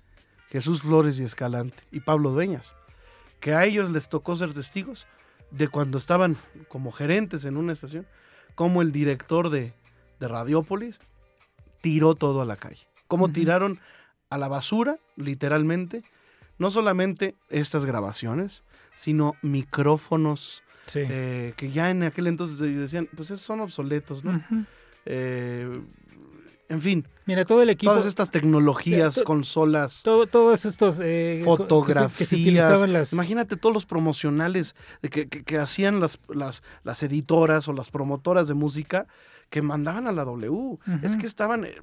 Jesús 0.50 0.82
Flores 0.82 1.20
y 1.20 1.24
Escalante 1.24 1.84
y 1.92 2.00
Pablo 2.00 2.32
Dueñas, 2.32 2.76
que 3.42 3.54
a 3.54 3.66
ellos 3.66 3.92
les 3.92 4.08
tocó 4.08 4.38
ser 4.38 4.54
testigos 4.54 5.06
de 5.52 5.68
cuando 5.68 5.98
estaban 5.98 6.38
como 6.70 6.92
gerentes 6.92 7.44
en 7.44 7.58
una 7.58 7.74
estación, 7.74 8.08
como 8.56 8.82
el 8.82 8.94
director 8.94 9.50
de, 9.50 9.74
de 10.22 10.28
Radiópolis 10.30 11.00
tiró 11.82 12.16
todo 12.16 12.42
a 12.42 12.46
la 12.46 12.56
calle. 12.56 12.88
Como 13.08 13.26
Ujú. 13.26 13.34
tiraron 13.34 13.80
a 14.30 14.38
la 14.38 14.48
basura, 14.48 14.98
literalmente, 15.16 16.04
no 16.58 16.72
solamente 16.72 17.36
estas 17.50 17.86
grabaciones, 17.86 18.64
sino 18.96 19.34
micrófonos 19.42 20.64
Sí. 20.88 21.00
eh, 21.10 21.54
que 21.58 21.72
ya 21.72 21.90
en 21.90 22.04
aquel 22.04 22.28
entonces 22.28 22.60
decían, 22.60 23.10
pues 23.16 23.32
esos 23.32 23.42
son 23.46 23.60
obsoletos, 23.60 24.24
¿no? 24.24 24.44
Eh, 25.06 25.82
en 26.70 26.82
fin, 26.82 27.08
Mira, 27.28 27.44
todo 27.46 27.62
el 27.64 27.70
equipo, 27.70 27.92
todas 27.92 28.06
estas 28.08 28.30
tecnologías, 28.32 29.16
to- 29.16 29.24
consolas, 29.24 30.02
todo, 30.04 30.26
todos 30.28 30.66
estos 30.66 31.00
eh, 31.04 31.42
co- 31.44 31.58
que 31.58 31.64
se- 31.64 31.68
fotografías. 31.70 32.18
que 32.18 32.26
se 32.26 32.36
utilizaban 32.36 32.94
las 32.94 33.14
Imagínate 33.14 33.56
todos 33.58 33.74
los 33.74 33.86
promocionales 33.86 34.76
que, 35.02 35.28
que- 35.28 35.44
que 35.44 35.58
hacían 35.58 36.00
las, 36.00 36.20
las, 36.28 36.64
las 36.84 37.02
editoras 37.04 37.68
o 37.68 37.74
las 37.74 37.90
promotoras 37.92 38.48
de 38.48 38.54
música 38.56 39.08
que 39.56 39.62
mandaban 39.62 40.06
a 40.06 40.12
la 40.12 40.26
W. 40.26 40.78
Es 41.02 41.16
que 41.16 41.26
estaban 41.26 41.64
eh, 41.64 41.76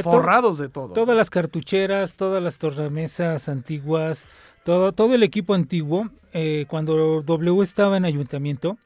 to- 0.00 0.02
forrados 0.02 0.58
de 0.58 0.68
todo. 0.68 0.94
todas 0.94 1.16
las 1.16 1.28
cartucheras, 1.28 2.14
todas 2.14 2.40
las 2.40 2.60
tornamesas 2.60 3.48
antiguas, 3.48 4.28
todo, 4.62 4.92
todo 4.92 5.12
el 5.16 5.24
equipo 5.24 5.54
antiguo, 5.54 6.10
eh, 6.32 6.66
cuando 6.68 7.20
W 7.22 7.62
estaba 7.64 7.96
en 7.96 8.04
ayuntamiento, 8.04 8.78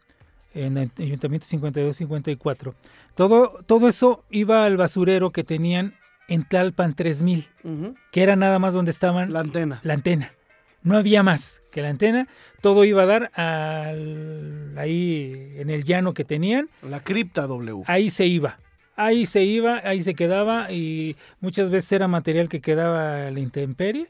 en 0.54 0.78
el 0.78 0.90
ayuntamiento 0.96 1.44
52-54, 1.46 2.72
todo, 3.14 3.60
todo 3.66 3.88
eso 3.88 4.24
iba 4.30 4.64
al 4.64 4.78
basurero 4.78 5.32
que 5.32 5.44
tenían 5.44 5.92
en 6.28 6.48
Tlalpan 6.48 6.94
3000, 6.94 7.46
Ujú. 7.62 7.94
que 8.10 8.22
era 8.22 8.36
nada 8.36 8.58
más 8.58 8.72
donde 8.72 8.90
estaban 8.90 9.34
La 9.34 9.40
antena. 9.40 9.80
la 9.82 9.92
antena. 9.92 10.32
No 10.86 10.96
había 10.96 11.22
más 11.22 11.62
que 11.72 11.82
la 11.82 11.88
antena, 11.90 12.28
todo 12.60 12.84
iba 12.84 13.02
a 13.02 13.06
dar 13.06 13.30
al, 13.34 14.74
ahí 14.78 15.54
en 15.56 15.70
el 15.70 15.84
llano 15.84 16.14
que 16.14 16.24
tenían, 16.24 16.68
La 16.82 17.00
cripta 17.02 17.46
W. 17.46 17.82
ahí 17.86 18.08
se 18.10 18.26
iba. 18.26 18.58
Ahí 18.98 19.26
se 19.26 19.42
iba, 19.44 19.80
ahí 19.84 20.02
se 20.02 20.14
quedaba 20.14 20.72
y 20.72 21.16
muchas 21.40 21.70
veces 21.70 21.92
era 21.92 22.08
material 22.08 22.48
que 22.48 22.60
quedaba 22.62 23.26
a 23.26 23.30
la 23.30 23.40
intemperie 23.40 24.08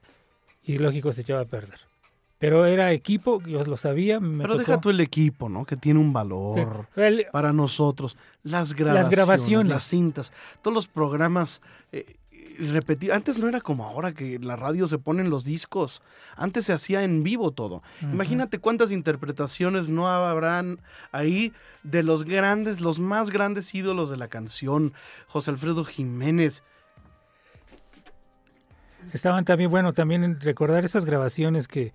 y 0.63 0.79
lógico 0.79 1.13
se 1.13 1.23
echaba 1.23 1.41
a 1.41 1.45
perder. 1.47 1.81
Pero 2.39 2.67
era 2.67 2.93
equipo, 2.93 3.41
yo 3.43 3.63
lo 3.65 3.77
sabía, 3.79 4.21
me 4.21 4.43
Pero 4.45 4.57
tocó. 4.59 4.67
deja 4.71 4.81
tú 4.81 4.91
el 4.91 5.01
equipo, 5.01 5.49
¿no? 5.49 5.65
Que 5.65 5.77
tiene 5.77 5.99
un 5.99 6.13
valor. 6.13 6.87
El- 6.95 7.27
para 7.33 7.53
nosotros. 7.55 8.17
Las 8.43 8.75
grabaciones, 8.75 9.11
grabaciones. 9.11 9.69
las 9.69 9.85
cintas, 9.85 10.33
todos 10.63 10.75
los 10.75 10.87
programas 10.87 11.63
eh, 11.93 12.17
repetidos. 12.59 13.17
Antes 13.17 13.39
no 13.39 13.49
era 13.49 13.61
como 13.61 13.85
ahora 13.85 14.13
que 14.13 14.39
la 14.39 14.57
radio 14.57 14.87
se 14.87 14.99
ponen 14.99 15.31
los 15.31 15.45
discos. 15.45 16.03
Antes 16.37 16.67
se 16.67 16.73
hacía 16.73 17.03
en 17.03 17.23
vivo 17.23 17.53
todo. 17.53 17.83
Imagínate 18.03 18.59
cuántas 18.59 18.91
interpretaciones 18.91 19.89
no 19.89 20.09
habrán 20.09 20.81
ahí 21.13 21.53
de 21.83 22.03
los 22.03 22.25
grandes, 22.25 22.81
los 22.81 22.99
más 22.99 23.31
grandes 23.31 23.75
ídolos 23.75 24.11
de 24.11 24.17
la 24.17 24.29
canción. 24.29 24.93
José 25.27 25.51
Alfredo 25.51 25.85
Jiménez. 25.85 26.63
Estaban 29.13 29.45
también, 29.45 29.71
bueno, 29.71 29.93
también 29.93 30.25
en 30.25 30.41
recordar 30.41 30.85
esas 30.85 31.05
grabaciones 31.05 31.69
que, 31.69 31.93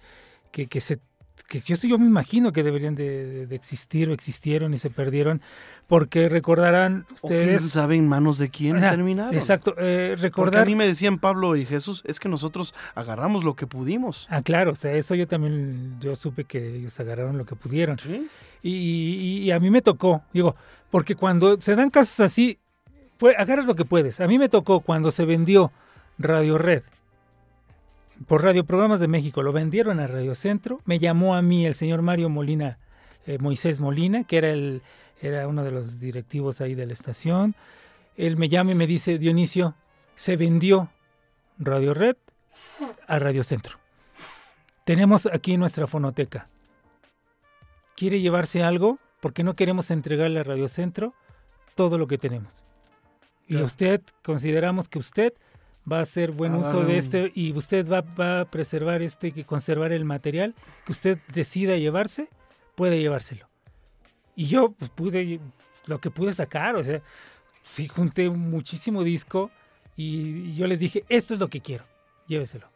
que, 0.52 0.68
que 0.68 0.80
se 0.80 1.00
que 1.44 1.60
yo, 1.60 1.76
yo 1.76 1.98
me 2.00 2.06
imagino 2.06 2.52
que 2.52 2.64
deberían 2.64 2.96
de, 2.96 3.44
existir 3.52 4.10
o 4.10 4.14
existieron 4.14 4.74
y 4.74 4.78
se 4.78 4.90
perdieron, 4.90 5.42
porque 5.88 6.30
recordarán 6.30 7.06
O 7.24 7.28
quién 7.28 7.40
ustedes... 7.42 7.70
sabe 7.70 7.96
en 7.96 8.08
manos 8.08 8.38
de 8.38 8.50
quién 8.50 8.78
Ajá, 8.78 8.92
terminaron. 8.92 9.34
Exacto, 9.36 9.76
eh, 9.78 10.10
Porque 10.12 10.22
recordar... 10.22 10.64
a 10.64 10.66
mí 10.66 10.76
me 10.76 10.88
decían 10.88 11.20
Pablo 11.20 11.56
y 11.56 11.66
Jesús, 11.66 12.02
es 12.06 12.20
que 12.20 12.30
nosotros 12.30 12.74
agarramos 12.96 13.44
lo 13.44 13.56
que 13.56 13.68
pudimos. 13.68 14.28
Ah, 14.30 14.42
claro, 14.42 14.72
o 14.72 14.76
sea, 14.76 14.94
eso 14.94 15.16
yo 15.16 15.28
también, 15.28 15.98
yo 16.00 16.16
supe 16.16 16.46
que 16.46 16.76
ellos 16.78 17.00
agarraron 17.00 17.38
lo 17.38 17.46
que 17.46 17.56
pudieron. 17.56 17.98
¿Sí? 17.98 18.28
Y, 18.64 18.72
y- 18.72 19.38
y 19.44 19.52
a 19.52 19.60
mí 19.60 19.70
me 19.70 19.82
tocó, 19.82 20.24
digo, 20.34 20.56
porque 20.90 21.16
cuando 21.16 21.60
se 21.60 21.76
dan 21.76 21.90
casos 21.90 22.20
así, 22.20 22.60
pues 23.18 23.36
agarras 23.38 23.66
lo 23.66 23.76
que 23.76 23.86
puedes. 23.86 24.20
A 24.20 24.28
mí 24.28 24.38
me 24.40 24.50
tocó 24.50 24.82
cuando 24.82 25.12
se 25.12 25.26
vendió 25.26 25.72
Radio 26.18 26.58
Red 26.58 26.84
por 28.28 28.44
Radio 28.44 28.66
Programas 28.66 29.00
de 29.00 29.08
México, 29.08 29.42
lo 29.44 29.52
vendieron 29.52 30.00
a 30.00 30.08
Radio 30.08 30.36
Centro, 30.36 30.80
me 30.86 31.00
llamó 31.00 31.36
a 31.36 31.42
mí 31.42 31.66
el 31.66 31.76
señor 31.76 32.02
Mario 32.02 32.30
Molina, 32.30 32.78
eh, 33.26 33.38
Moisés 33.40 33.80
Molina, 33.80 34.24
que 34.24 34.38
era, 34.38 34.50
el, 34.52 34.82
era 35.22 35.48
uno 35.48 35.64
de 35.64 35.72
los 35.72 36.00
directivos 36.00 36.62
ahí 36.62 36.76
de 36.76 36.86
la 36.86 36.94
estación. 36.94 37.56
Él 38.18 38.38
me 38.38 38.50
llama 38.50 38.72
y 38.72 38.76
me 38.76 38.88
dice, 38.88 39.18
Dionisio, 39.18 39.76
se 40.16 40.36
vendió 40.36 40.90
Radio 41.58 41.94
Red 41.94 42.18
a 43.08 43.20
Radio 43.20 43.44
Centro. 43.44 43.78
Tenemos 44.84 45.26
aquí 45.28 45.58
nuestra 45.58 45.88
fonoteca. 45.88 46.48
¿Quiere 47.96 48.20
llevarse 48.20 48.64
algo? 48.64 49.00
Porque 49.20 49.44
no 49.44 49.56
queremos 49.56 49.92
entregarle 49.92 50.40
a 50.40 50.44
Radio 50.44 50.68
Centro 50.68 51.14
todo 51.76 51.98
lo 51.98 52.08
que 52.08 52.18
tenemos. 52.18 52.64
Y 53.48 53.54
Claro. 53.54 53.66
usted, 53.66 54.02
consideramos 54.24 54.90
que 54.90 55.00
usted 55.00 55.34
va 55.90 56.00
a 56.00 56.02
hacer 56.02 56.32
buen 56.32 56.54
uso 56.56 56.84
de 56.84 56.98
este 56.98 57.32
y 57.34 57.54
usted 57.54 57.88
va, 57.90 58.02
va 58.02 58.42
a 58.42 58.46
preservar 58.46 59.02
este, 59.02 59.32
que 59.32 59.46
conservar 59.46 59.92
el 59.92 60.06
material 60.06 60.54
que 60.86 60.92
usted 60.92 61.18
decida 61.34 61.78
llevarse, 61.78 62.30
puede 62.76 63.00
llevárselo. 63.00 63.48
Y 64.36 64.46
yo 64.46 64.72
pues, 64.72 64.92
pude, 64.92 65.40
lo 65.88 66.00
que 66.00 66.12
pude 66.12 66.34
sacar, 66.34 66.76
o 66.76 66.84
sea, 66.84 67.02
sí 67.64 67.88
junté 67.88 68.30
muchísimo 68.30 69.04
disco 69.04 69.50
y, 69.96 70.50
y 70.52 70.56
yo 70.56 70.68
les 70.68 70.80
dije, 70.80 71.04
esto 71.10 71.34
es 71.34 71.40
lo 71.40 71.48
que 71.50 71.62
quiero, 71.62 71.84
lléveselo. 72.28 72.68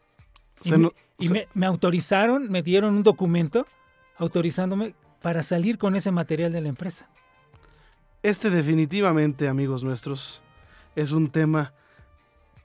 Y, 0.63 0.69
Se 0.69 0.77
me, 0.77 0.83
no- 0.85 0.93
y 1.19 1.27
se- 1.27 1.33
me- 1.33 1.47
me 1.53 1.65
autorizaron, 1.65 2.49
me 2.51 2.61
dieron 2.63 2.95
un 2.95 3.03
documento 3.03 3.67
autorizándome 4.17 4.95
para 5.21 5.43
salir 5.43 5.77
con 5.77 5.95
ese 5.95 6.11
material 6.11 6.51
de 6.51 6.61
la 6.61 6.69
empresa. 6.69 7.07
Este 8.23 8.49
definitivamente, 8.49 9.47
amigos 9.47 9.83
nuestros, 9.83 10.41
es 10.95 11.11
un 11.11 11.29
tema 11.29 11.73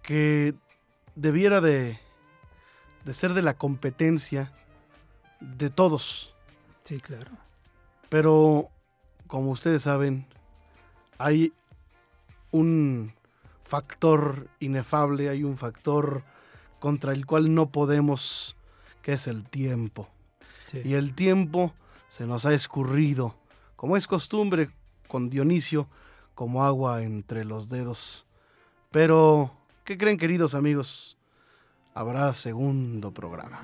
que 0.02 0.54
debiera 1.14 1.60
de, 1.60 1.98
de 3.04 3.12
ser 3.12 3.34
de 3.34 3.42
la 3.42 3.54
competencia 3.54 4.52
de 5.40 5.70
todos. 5.70 6.34
Sí, 6.82 7.00
claro. 7.00 7.30
Pero, 8.08 8.68
como 9.26 9.50
ustedes 9.50 9.82
saben, 9.82 10.26
hay 11.18 11.52
un 12.50 13.14
factor 13.64 14.48
inefable, 14.58 15.28
hay 15.28 15.44
un 15.44 15.56
factor 15.56 16.24
contra 16.80 17.12
el 17.12 17.26
cual 17.26 17.54
no 17.54 17.70
podemos, 17.70 18.56
que 19.02 19.12
es 19.12 19.26
el 19.26 19.44
tiempo. 19.44 20.08
Sí. 20.66 20.82
Y 20.84 20.94
el 20.94 21.14
tiempo 21.14 21.72
se 22.08 22.26
nos 22.26 22.46
ha 22.46 22.54
escurrido, 22.54 23.36
como 23.76 23.96
es 23.96 24.06
costumbre 24.06 24.70
con 25.06 25.30
Dionisio, 25.30 25.88
como 26.34 26.64
agua 26.64 27.02
entre 27.02 27.44
los 27.44 27.68
dedos. 27.68 28.26
Pero, 28.90 29.52
¿qué 29.90 29.98
creen 29.98 30.18
queridos 30.18 30.54
amigos? 30.54 31.18
Habrá 31.94 32.32
segundo 32.32 33.12
programa. 33.12 33.62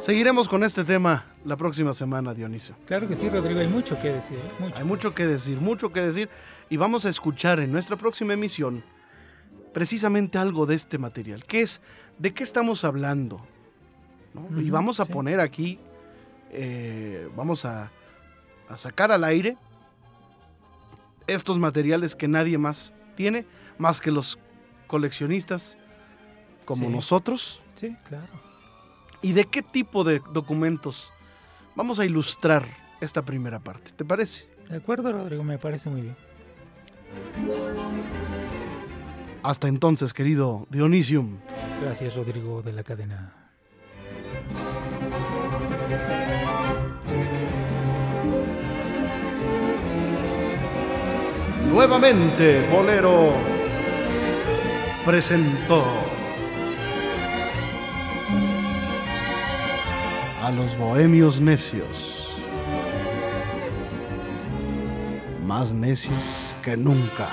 Seguiremos 0.00 0.48
con 0.48 0.64
este 0.64 0.82
tema 0.82 1.26
la 1.44 1.58
próxima 1.58 1.92
semana, 1.92 2.32
Dionisio. 2.32 2.74
Claro 2.86 3.06
que 3.06 3.14
sí, 3.16 3.28
Rodrigo, 3.28 3.60
hay 3.60 3.68
mucho 3.68 4.00
que 4.00 4.08
decir. 4.08 4.38
Mucho 4.58 4.76
Hay 4.78 4.84
mucho 4.84 5.14
que 5.14 5.26
decir, 5.26 5.60
mucho 5.60 5.92
que 5.92 6.00
decir. 6.00 6.30
Y 6.70 6.78
vamos 6.78 7.04
a 7.04 7.10
escuchar 7.10 7.60
en 7.60 7.70
nuestra 7.70 7.96
próxima 7.96 8.32
emisión 8.32 8.82
precisamente 9.74 10.38
algo 10.38 10.64
de 10.64 10.76
este 10.76 10.96
material. 10.96 11.44
¿Qué 11.44 11.60
es? 11.60 11.82
¿De 12.16 12.32
qué 12.32 12.42
estamos 12.42 12.82
hablando? 12.82 13.46
¿No? 14.32 14.58
y 14.58 14.70
vamos 14.70 15.00
a 15.00 15.04
sí. 15.04 15.12
poner 15.12 15.38
aquí, 15.38 15.78
eh, 16.50 17.28
vamos 17.36 17.66
a, 17.66 17.90
a 18.70 18.78
sacar 18.78 19.12
al 19.12 19.22
aire 19.22 19.58
estos 21.26 21.58
materiales 21.58 22.14
que 22.14 22.28
nadie 22.28 22.58
más 22.58 22.92
tiene, 23.14 23.46
más 23.78 24.00
que 24.00 24.10
los 24.10 24.38
coleccionistas 24.86 25.78
como 26.64 26.86
Sí. 26.86 26.92
nosotros. 26.92 27.62
Sí, 27.74 27.96
claro. 28.08 28.26
¿Y 29.22 29.32
de 29.32 29.44
qué 29.44 29.62
tipo 29.62 30.04
de 30.04 30.20
documentos 30.32 31.12
vamos 31.74 31.98
a 31.98 32.04
ilustrar 32.04 32.64
esta 33.00 33.22
primera 33.22 33.58
parte? 33.60 33.92
¿Te 33.92 34.04
parece? 34.04 34.48
De 34.68 34.76
acuerdo, 34.76 35.12
Rodrigo, 35.12 35.42
me 35.44 35.58
parece 35.58 35.88
muy 35.90 36.02
bien. 36.02 36.16
Hasta 39.42 39.68
entonces, 39.68 40.12
querido 40.12 40.66
Dionisium. 40.70 41.38
Gracias, 41.82 42.16
Rodrigo 42.16 42.62
de 42.62 42.72
la 42.72 42.82
cadena. 42.82 43.32
Nuevamente, 51.76 52.66
Bolero 52.72 53.34
presentó 55.04 55.84
a 60.42 60.50
los 60.52 60.78
bohemios 60.78 61.38
necios. 61.38 62.30
Más 65.44 65.74
necios 65.74 66.54
que 66.64 66.78
nunca. 66.78 67.28